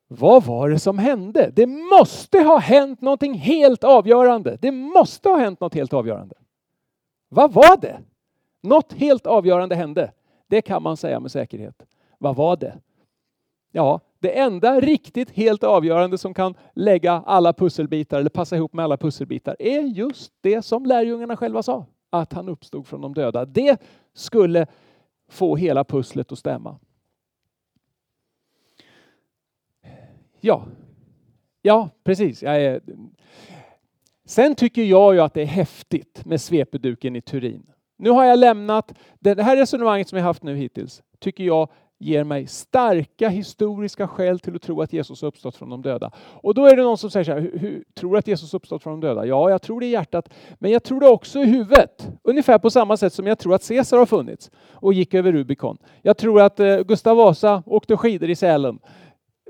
[0.08, 1.52] Vad var det som hände?
[1.56, 4.58] Det måste ha hänt någonting helt avgörande.
[4.62, 6.36] Det måste ha hänt något helt avgörande.
[7.36, 8.02] Vad var det?
[8.62, 10.12] Något helt avgörande hände.
[10.48, 11.86] Det kan man säga med säkerhet.
[12.18, 12.80] Vad var det?
[13.72, 18.86] Ja, det enda riktigt helt avgörande som kan lägga alla pusselbitar eller passa ihop med
[18.86, 21.86] alla pusselbitar är just det som lärjungarna själva sa.
[22.10, 23.46] att han uppstod från de döda.
[23.46, 23.82] Det
[24.14, 24.68] skulle
[25.30, 26.80] få hela pusslet att stämma.
[30.40, 30.66] Ja,
[31.62, 32.44] ja precis.
[32.44, 32.82] Är...
[34.26, 37.66] Sen tycker jag ju att det är häftigt med svepeduken i Turin.
[37.98, 41.04] Nu har jag lämnat det här resonemanget som jag haft nu hittills.
[41.20, 41.70] Tycker jag
[42.00, 46.12] ger mig starka historiska skäl till att tro att Jesus har uppstått från de döda.
[46.18, 48.58] Och då är det någon som säger så här, hur, tror du att Jesus har
[48.58, 49.26] uppstått från de döda?
[49.26, 52.10] Ja, jag tror det i hjärtat, men jag tror det också i huvudet.
[52.24, 55.78] Ungefär på samma sätt som jag tror att Caesar har funnits och gick över Rubicon.
[56.02, 58.80] Jag tror att eh, Gustav Vasa åkte skidor i Sälen.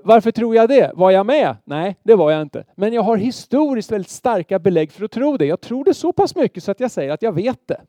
[0.07, 0.91] Varför tror jag det?
[0.95, 1.57] Var jag med?
[1.63, 2.65] Nej, det var jag inte.
[2.75, 5.45] Men jag har historiskt väldigt starka belägg för att tro det.
[5.45, 7.81] Jag tror det så pass mycket så att jag säger att jag vet det.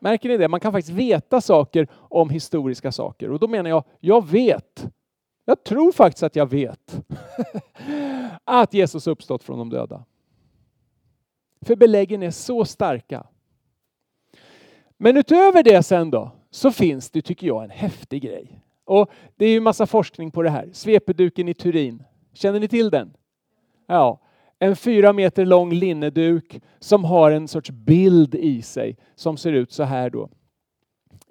[0.00, 0.48] Märker ni det?
[0.48, 3.30] Man kan faktiskt veta saker om historiska saker.
[3.30, 4.86] Och då menar jag, jag vet.
[5.44, 7.00] Jag tror faktiskt att jag vet
[8.44, 10.04] att Jesus uppstått från de döda.
[11.60, 13.26] För beläggen är så starka.
[14.96, 18.60] Men utöver det sen då, så finns det, tycker jag, en häftig grej.
[18.90, 20.68] Och det är ju massa forskning på det här.
[20.72, 22.02] Svepeduken i Turin.
[22.32, 23.12] Känner ni till den?
[23.86, 24.20] Ja
[24.62, 29.72] en fyra meter lång linneduk som har en sorts bild i sig som ser ut
[29.72, 30.28] så här då.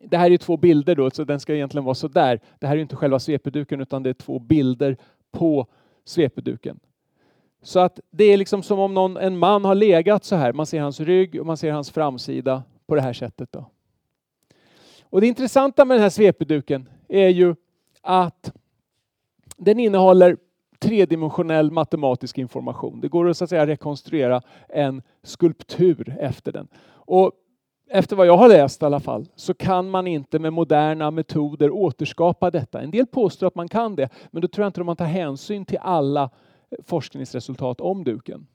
[0.03, 2.39] Det här är två bilder då, så den ska egentligen vara så där.
[2.59, 4.97] Det här är inte själva svepeduken utan det är två bilder
[5.31, 5.67] på
[6.05, 6.79] svepeduken.
[7.61, 10.53] Så att det är liksom som om någon, en man har legat så här.
[10.53, 13.51] Man ser hans rygg och man ser hans framsida på det här sättet.
[13.51, 13.65] Då.
[15.03, 17.55] Och det intressanta med den här svepeduken är ju
[18.01, 18.51] att
[19.57, 20.37] den innehåller
[20.79, 23.01] tredimensionell matematisk information.
[23.01, 26.67] Det går att, så att säga, rekonstruera en skulptur efter den.
[26.91, 27.31] Och
[27.89, 31.71] efter vad jag har läst i alla fall så kan man inte med moderna metoder
[31.71, 32.81] återskapa detta.
[32.81, 35.05] En del påstår att man kan det, men då tror jag inte att man tar
[35.05, 36.29] hänsyn till alla
[36.83, 38.47] forskningsresultat om duken.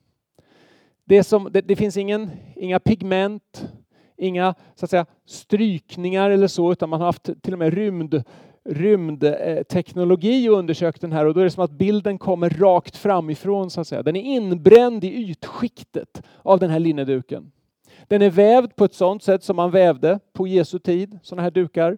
[1.03, 3.69] Det, som, det, det finns ingen, inga pigment,
[4.17, 8.23] inga så att säga, strykningar eller så, utan man har haft till och med rymd
[8.69, 13.71] rymdteknologi och undersökt den här och då är det som att bilden kommer rakt framifrån
[13.71, 14.03] så att säga.
[14.03, 17.51] Den är inbränd i ytskiktet av den här linneduken.
[18.07, 21.51] Den är vävd på ett sådant sätt som man vävde på Jesu tid, sådana här
[21.51, 21.97] dukar.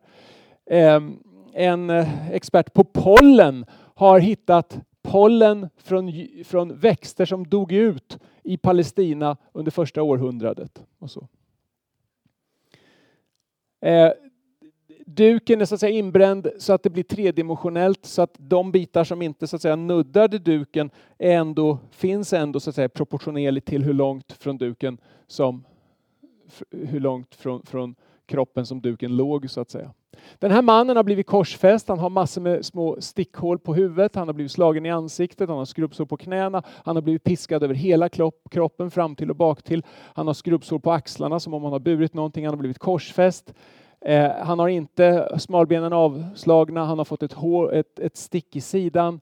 [0.70, 1.20] Ehm,
[1.54, 3.66] en eh, expert på pollen
[3.96, 6.14] har hittat pollen från,
[6.46, 10.84] från växter som dog ut i Palestina under första århundradet.
[11.00, 11.28] Och så.
[13.82, 14.12] Eh,
[15.06, 19.04] Duken är så att säga inbränd så att det blir tredimensionellt så att de bitar
[19.04, 23.84] som inte så att säga nuddade duken ändå, finns ändå så att säga proportionerligt till
[23.84, 24.98] hur långt från duken
[25.28, 25.64] som
[26.72, 29.94] hur långt från, från kroppen som duken låg så att säga.
[30.40, 34.28] Den här mannen har blivit korsfäst, han har massor med små stickhål på huvudet, han
[34.28, 37.76] har blivit slagen i ansiktet, han har skrubbsår på knäna, han har blivit piskad över
[37.76, 38.10] hela
[38.52, 39.84] kroppen fram till och bak till.
[40.14, 43.54] Han har skrubbsår på axlarna som om han har burit någonting, han har blivit korsfäst.
[44.02, 48.62] Eh, han har inte smalbenen avslagna, han har fått ett, hår, ett, ett stick i
[48.62, 49.22] sidan.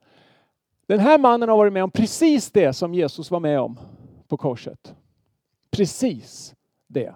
[0.86, 3.78] Den här mannen har varit med om precis det som Jesus var med om
[4.28, 4.94] på korset.
[5.70, 6.54] Precis
[6.86, 7.14] det.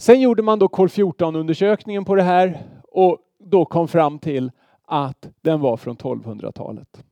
[0.00, 4.50] Sen gjorde man då kol 14 undersökningen på det här och då kom fram till
[4.84, 7.04] att den var från 1200-talet.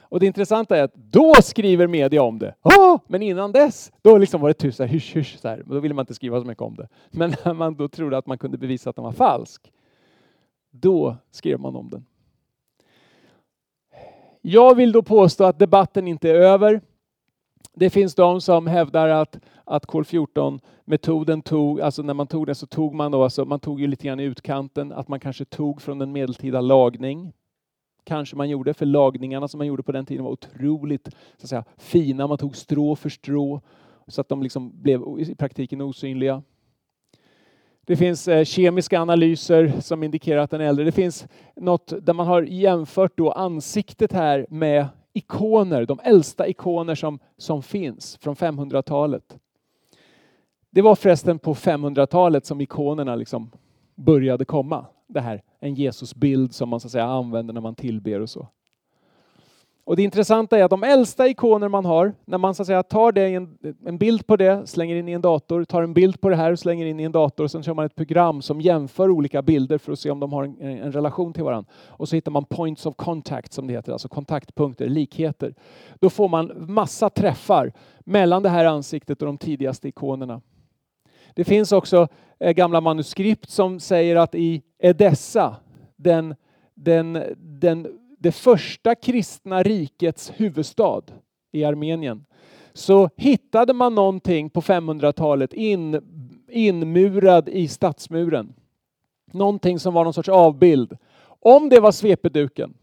[0.00, 2.54] Och det intressanta är att då skriver media om det.
[2.62, 2.98] Oh!
[3.06, 5.62] Men innan dess, då liksom var det tyst, hysch, hysch, så här.
[5.66, 6.88] Då ville man inte skriva så mycket om det.
[7.10, 9.72] Men när man då trodde att man kunde bevisa att den var falsk,
[10.70, 12.06] då skrev man om den.
[14.40, 16.80] Jag vill då påstå att debatten inte är över.
[17.74, 22.54] Det finns de som hävdar att, att kol 14-metoden tog, alltså när man tog den
[22.54, 25.44] så tog man då, alltså man tog ju lite grann i utkanten, att man kanske
[25.44, 27.32] tog från en medeltida lagning
[28.08, 31.04] kanske man gjorde, för lagningarna som man gjorde på den tiden var otroligt
[31.36, 32.26] så att säga, fina.
[32.26, 33.60] Man tog strå för strå
[34.06, 36.42] så att de liksom blev i praktiken osynliga.
[37.86, 40.84] Det finns eh, kemiska analyser som indikerar att den är äldre.
[40.84, 44.86] Det finns något där man har jämfört då ansiktet här med
[45.18, 49.38] ikoner, de äldsta ikoner som, som finns från 500-talet.
[50.70, 53.50] Det var förresten på 500-talet som ikonerna liksom
[53.94, 54.86] började komma.
[55.06, 58.48] Det här en Jesusbild som man så att säga använder när man tillber och så.
[59.88, 62.82] Och det intressanta är att de äldsta ikoner man har, när man så att säga
[62.82, 66.20] tar det en, en, bild på det, slänger in i en dator, tar en bild
[66.20, 68.42] på det här och slänger in i en dator och sen kör man ett program
[68.42, 71.72] som jämför olika bilder för att se om de har en, en relation till varandra.
[71.86, 75.54] Och så hittar man points of contact som det heter, alltså kontaktpunkter, likheter.
[76.00, 80.40] Då får man massa träffar mellan det här ansiktet och de tidigaste ikonerna.
[81.34, 82.08] Det finns också
[82.38, 85.56] eh, gamla manuskript som säger att i Edessa,
[85.96, 86.34] den,
[86.74, 87.86] den, den,
[88.18, 91.02] det första kristna rikets huvudstad
[91.52, 92.24] i Armenien,
[92.72, 96.00] så hittade man någonting på 500-talet in,
[96.48, 98.54] inmurad i stadsmuren.
[99.32, 100.96] Någonting som var någon sorts avbild.
[101.40, 102.74] Om det var svepeduken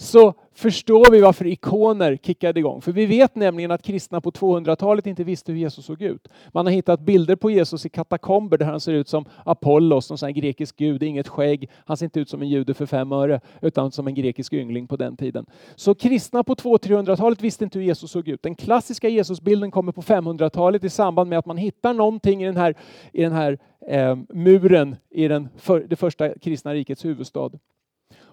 [0.00, 2.80] så förstår vi varför ikoner kickade igång.
[2.80, 6.28] För vi vet nämligen att kristna på 200-talet inte visste hur Jesus såg ut.
[6.52, 10.18] Man har hittat bilder på Jesus i katakomber där han ser ut som Apollos, någon
[10.18, 11.70] sån grekisk gud, inget skägg.
[11.84, 14.88] Han ser inte ut som en jude för fem öre, utan som en grekisk yngling
[14.88, 15.46] på den tiden.
[15.76, 18.42] Så kristna på 200-300-talet visste inte hur Jesus såg ut.
[18.42, 22.56] Den klassiska Jesusbilden kommer på 500-talet i samband med att man hittar någonting i den
[22.56, 22.74] här,
[23.12, 27.50] i den här eh, muren i den för, det första kristna rikets huvudstad.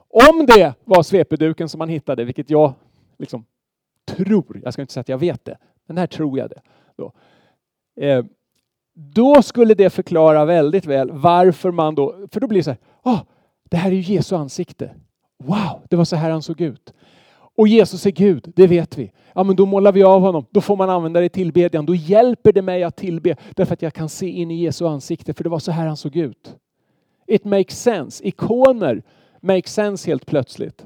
[0.10, 2.74] Om det var svepeduken som man hittade, vilket jag
[3.18, 3.46] liksom
[4.06, 6.62] tror, jag ska inte säga att jag vet det, men här tror jag det.
[6.96, 7.12] Då,
[8.02, 8.26] eh,
[8.94, 12.80] då skulle det förklara väldigt väl varför man då, för då blir det så här,
[13.04, 13.22] oh,
[13.70, 14.96] det här är ju Jesu ansikte.
[15.38, 16.94] Wow, det var så här han såg ut.
[17.58, 19.12] Och Jesus är Gud, det vet vi.
[19.34, 20.46] Ja, men då målar vi av honom.
[20.50, 21.86] Då får man använda det i tillbedjan.
[21.86, 25.34] Då hjälper det mig att tillbe därför att jag kan se in i Jesu ansikte,
[25.34, 26.56] för det var så här han såg ut.
[27.28, 28.28] It makes sense.
[28.28, 29.04] Ikoner
[29.46, 30.86] make sense helt plötsligt.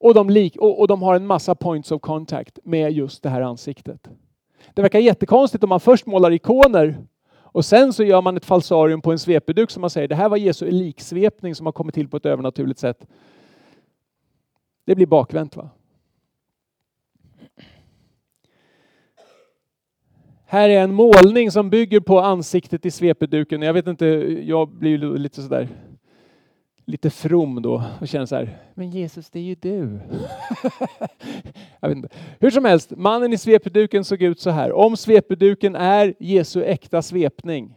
[0.00, 3.28] Och de, lik, och, och de har en massa points of contact med just det
[3.28, 4.08] här ansiktet.
[4.74, 6.96] Det verkar jättekonstigt om man först målar ikoner
[7.42, 10.28] och sen så gör man ett falsarium på en svepeduk som man säger, det här
[10.28, 13.06] var Jesu liksvepning som har kommit till på ett övernaturligt sätt.
[14.84, 15.70] Det blir bakvänt va?
[20.44, 23.62] Här är en målning som bygger på ansiktet i svepeduken.
[23.62, 24.06] Jag vet inte,
[24.42, 25.68] jag blir lite sådär
[26.88, 30.00] lite from då och känner så här, men Jesus det är ju du.
[31.80, 32.08] jag vet inte.
[32.40, 34.72] Hur som helst, mannen i svepeduken såg ut så här.
[34.72, 37.74] Om svepeduken är Jesu äkta svepning,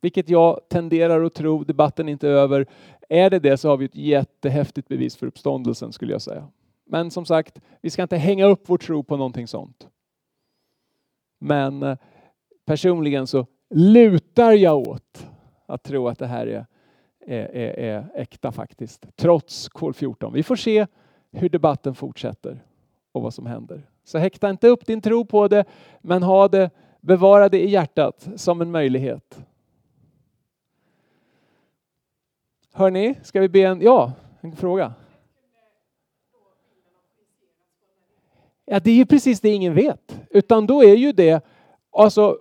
[0.00, 2.66] vilket jag tenderar att tro, debatten är inte över.
[3.08, 6.48] Är det det så har vi ett jättehäftigt bevis för uppståndelsen skulle jag säga.
[6.86, 9.88] Men som sagt, vi ska inte hänga upp vår tro på någonting sånt.
[11.40, 11.96] Men eh,
[12.66, 15.26] personligen så lutar jag åt
[15.66, 16.66] att tro att det här är
[17.26, 20.32] är, är, är äkta faktiskt, trots kol 14.
[20.32, 20.86] Vi får se
[21.32, 22.64] hur debatten fortsätter
[23.12, 23.82] och vad som händer.
[24.04, 25.64] Så häkta inte upp din tro på det,
[26.00, 26.70] men ha det,
[27.00, 29.38] bevara det i hjärtat som en möjlighet.
[32.72, 34.94] Hörni, ska vi be en, ja, en fråga?
[38.64, 41.44] Ja, det är ju precis det ingen vet, utan då är ju det,
[41.92, 42.38] alltså,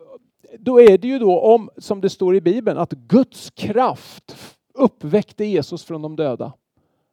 [0.60, 5.46] då är det ju då om, som det står i Bibeln, att Guds kraft uppväckte
[5.46, 6.54] Jesus från de döda.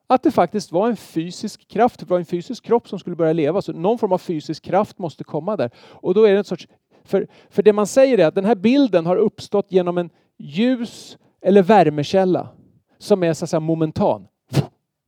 [0.06, 3.32] Att det faktiskt var en fysisk kraft, det var en fysisk kropp som skulle börja
[3.32, 3.62] leva.
[3.62, 5.70] Så någon form av fysisk kraft måste komma där.
[5.78, 6.68] Och då är det en sorts,
[7.04, 11.18] för, för det man säger är att den här bilden har uppstått genom en ljus
[11.40, 12.48] eller värmekälla
[12.98, 14.26] som är så att säga momentan.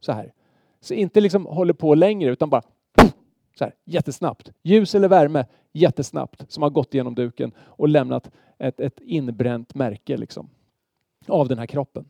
[0.00, 0.32] Så här.
[0.80, 2.62] Så inte liksom håller på längre utan bara
[3.58, 4.52] så här, jättesnabbt.
[4.62, 10.16] Ljus eller värme jättesnabbt som har gått genom duken och lämnat ett, ett inbränt märke
[10.16, 10.50] liksom,
[11.28, 12.04] av den här kroppen.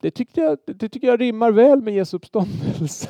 [0.00, 3.08] Det, tycker, jag, det tycker jag rimmar väl med Jesu uppståndelse.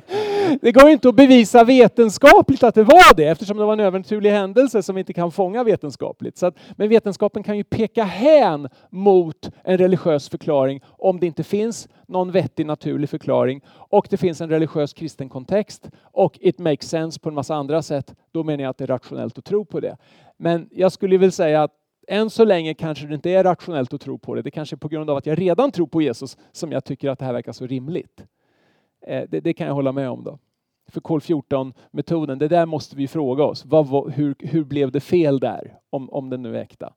[0.60, 4.30] det går inte att bevisa vetenskapligt att det var det eftersom det var en övernaturlig
[4.30, 6.38] händelse som vi inte kan fånga vetenskapligt.
[6.38, 11.44] Så att, men vetenskapen kan ju peka hän mot en religiös förklaring om det inte
[11.44, 16.88] finns någon vettig naturlig förklaring och det finns en religiös kristen kontext och it makes
[16.88, 18.14] sense på en massa andra sätt.
[18.32, 19.96] Då menar jag att det är rationellt att tro på det.
[20.36, 21.72] Men jag skulle vilja säga att
[22.08, 24.42] än så länge kanske det inte är rationellt att tro på det.
[24.42, 27.08] Det kanske är på grund av att jag redan tror på Jesus som jag tycker
[27.08, 28.24] att det här verkar så rimligt.
[29.06, 30.24] Eh, det, det kan jag hålla med om.
[30.24, 30.38] då.
[30.88, 33.64] För kol 14-metoden, det där måste vi fråga oss.
[33.64, 36.92] Vad, hur, hur blev det fel där, om, om den nu är äkta?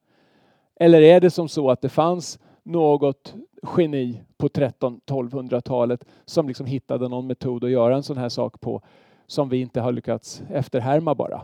[0.76, 3.36] Eller är det som så att det fanns något
[3.78, 8.82] geni på 1300-1200-talet som liksom hittade någon metod att göra en sån här sak på
[9.28, 11.42] som vi inte har lyckats efterhärma bara.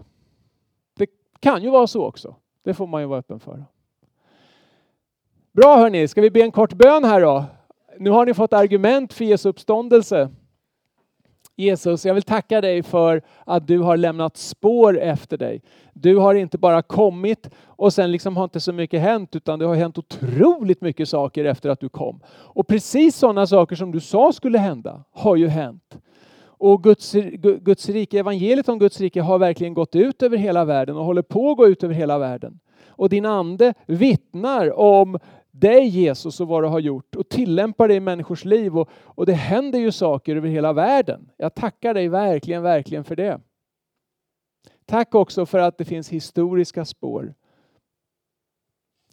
[0.97, 1.07] Det
[1.39, 2.35] kan ju vara så också.
[2.63, 3.65] Det får man ju vara öppen för.
[5.51, 7.45] Bra hörni, ska vi be en kort bön här då?
[7.99, 10.29] Nu har ni fått argument för Jesu uppståndelse.
[11.55, 15.61] Jesus, jag vill tacka dig för att du har lämnat spår efter dig.
[15.93, 19.65] Du har inte bara kommit och sen liksom har inte så mycket hänt utan det
[19.65, 22.21] har hänt otroligt mycket saker efter att du kom.
[22.27, 25.97] Och precis sådana saker som du sa skulle hända har ju hänt.
[26.63, 27.13] Och Guds,
[27.61, 31.21] Guds rike, evangeliet om Guds rike har verkligen gått ut över hela världen och håller
[31.21, 32.59] på att gå ut över hela världen.
[32.87, 35.19] Och din ande vittnar om
[35.51, 39.25] dig Jesus och vad du har gjort och tillämpar det i människors liv och, och
[39.25, 41.29] det händer ju saker över hela världen.
[41.37, 43.41] Jag tackar dig verkligen, verkligen för det.
[44.85, 47.33] Tack också för att det finns historiska spår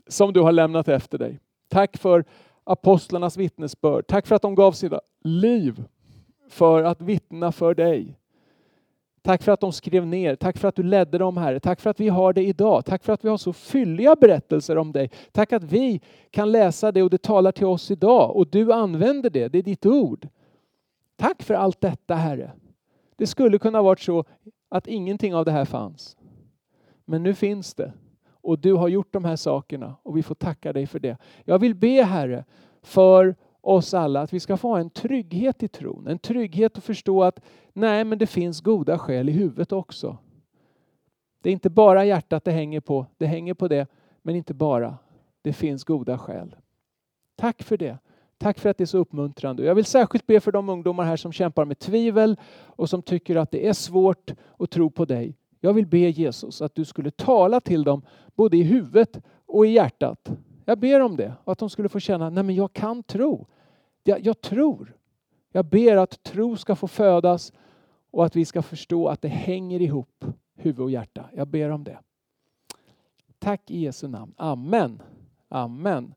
[0.08, 1.38] som du har lämnat efter dig.
[1.68, 2.24] Tack för
[2.64, 4.06] apostlarnas vittnesbörd.
[4.06, 5.84] Tack för att de gav sina liv
[6.50, 8.16] för att vittna för dig.
[9.22, 10.36] Tack för att de skrev ner.
[10.36, 11.60] Tack för att du ledde dem, Herre.
[11.60, 12.84] Tack för att vi har det idag.
[12.84, 15.10] Tack för att vi har så fylliga berättelser om dig.
[15.32, 16.00] Tack att vi
[16.30, 19.48] kan läsa det och det talar till oss idag och du använder det.
[19.48, 20.28] Det är ditt ord.
[21.16, 22.52] Tack för allt detta, Herre.
[23.16, 24.24] Det skulle kunna varit så
[24.68, 26.16] att ingenting av det här fanns.
[27.04, 27.92] Men nu finns det
[28.42, 31.16] och du har gjort de här sakerna och vi får tacka dig för det.
[31.44, 32.44] Jag vill be Herre
[32.82, 36.84] för oss alla att vi ska få ha en trygghet i tron, en trygghet att
[36.84, 37.40] förstå att
[37.72, 40.18] nej, men det finns goda skäl i huvudet också.
[41.42, 43.86] Det är inte bara hjärtat det hänger på, det hänger på det,
[44.22, 44.98] men inte bara.
[45.42, 46.56] Det finns goda skäl.
[47.36, 47.98] Tack för det.
[48.38, 49.64] Tack för att det är så uppmuntrande.
[49.64, 53.36] Jag vill särskilt be för de ungdomar här som kämpar med tvivel och som tycker
[53.36, 55.36] att det är svårt att tro på dig.
[55.60, 58.02] Jag vill be Jesus att du skulle tala till dem
[58.34, 60.30] både i huvudet och i hjärtat.
[60.70, 63.46] Jag ber om det och att de skulle få känna, nej men jag kan tro.
[64.02, 64.96] Jag, jag tror.
[65.52, 67.52] Jag ber att tro ska få födas
[68.10, 70.24] och att vi ska förstå att det hänger ihop,
[70.54, 71.24] huvud och hjärta.
[71.32, 71.98] Jag ber om det.
[73.38, 74.34] Tack i Jesu namn.
[74.36, 75.02] Amen.
[75.48, 76.14] Amen.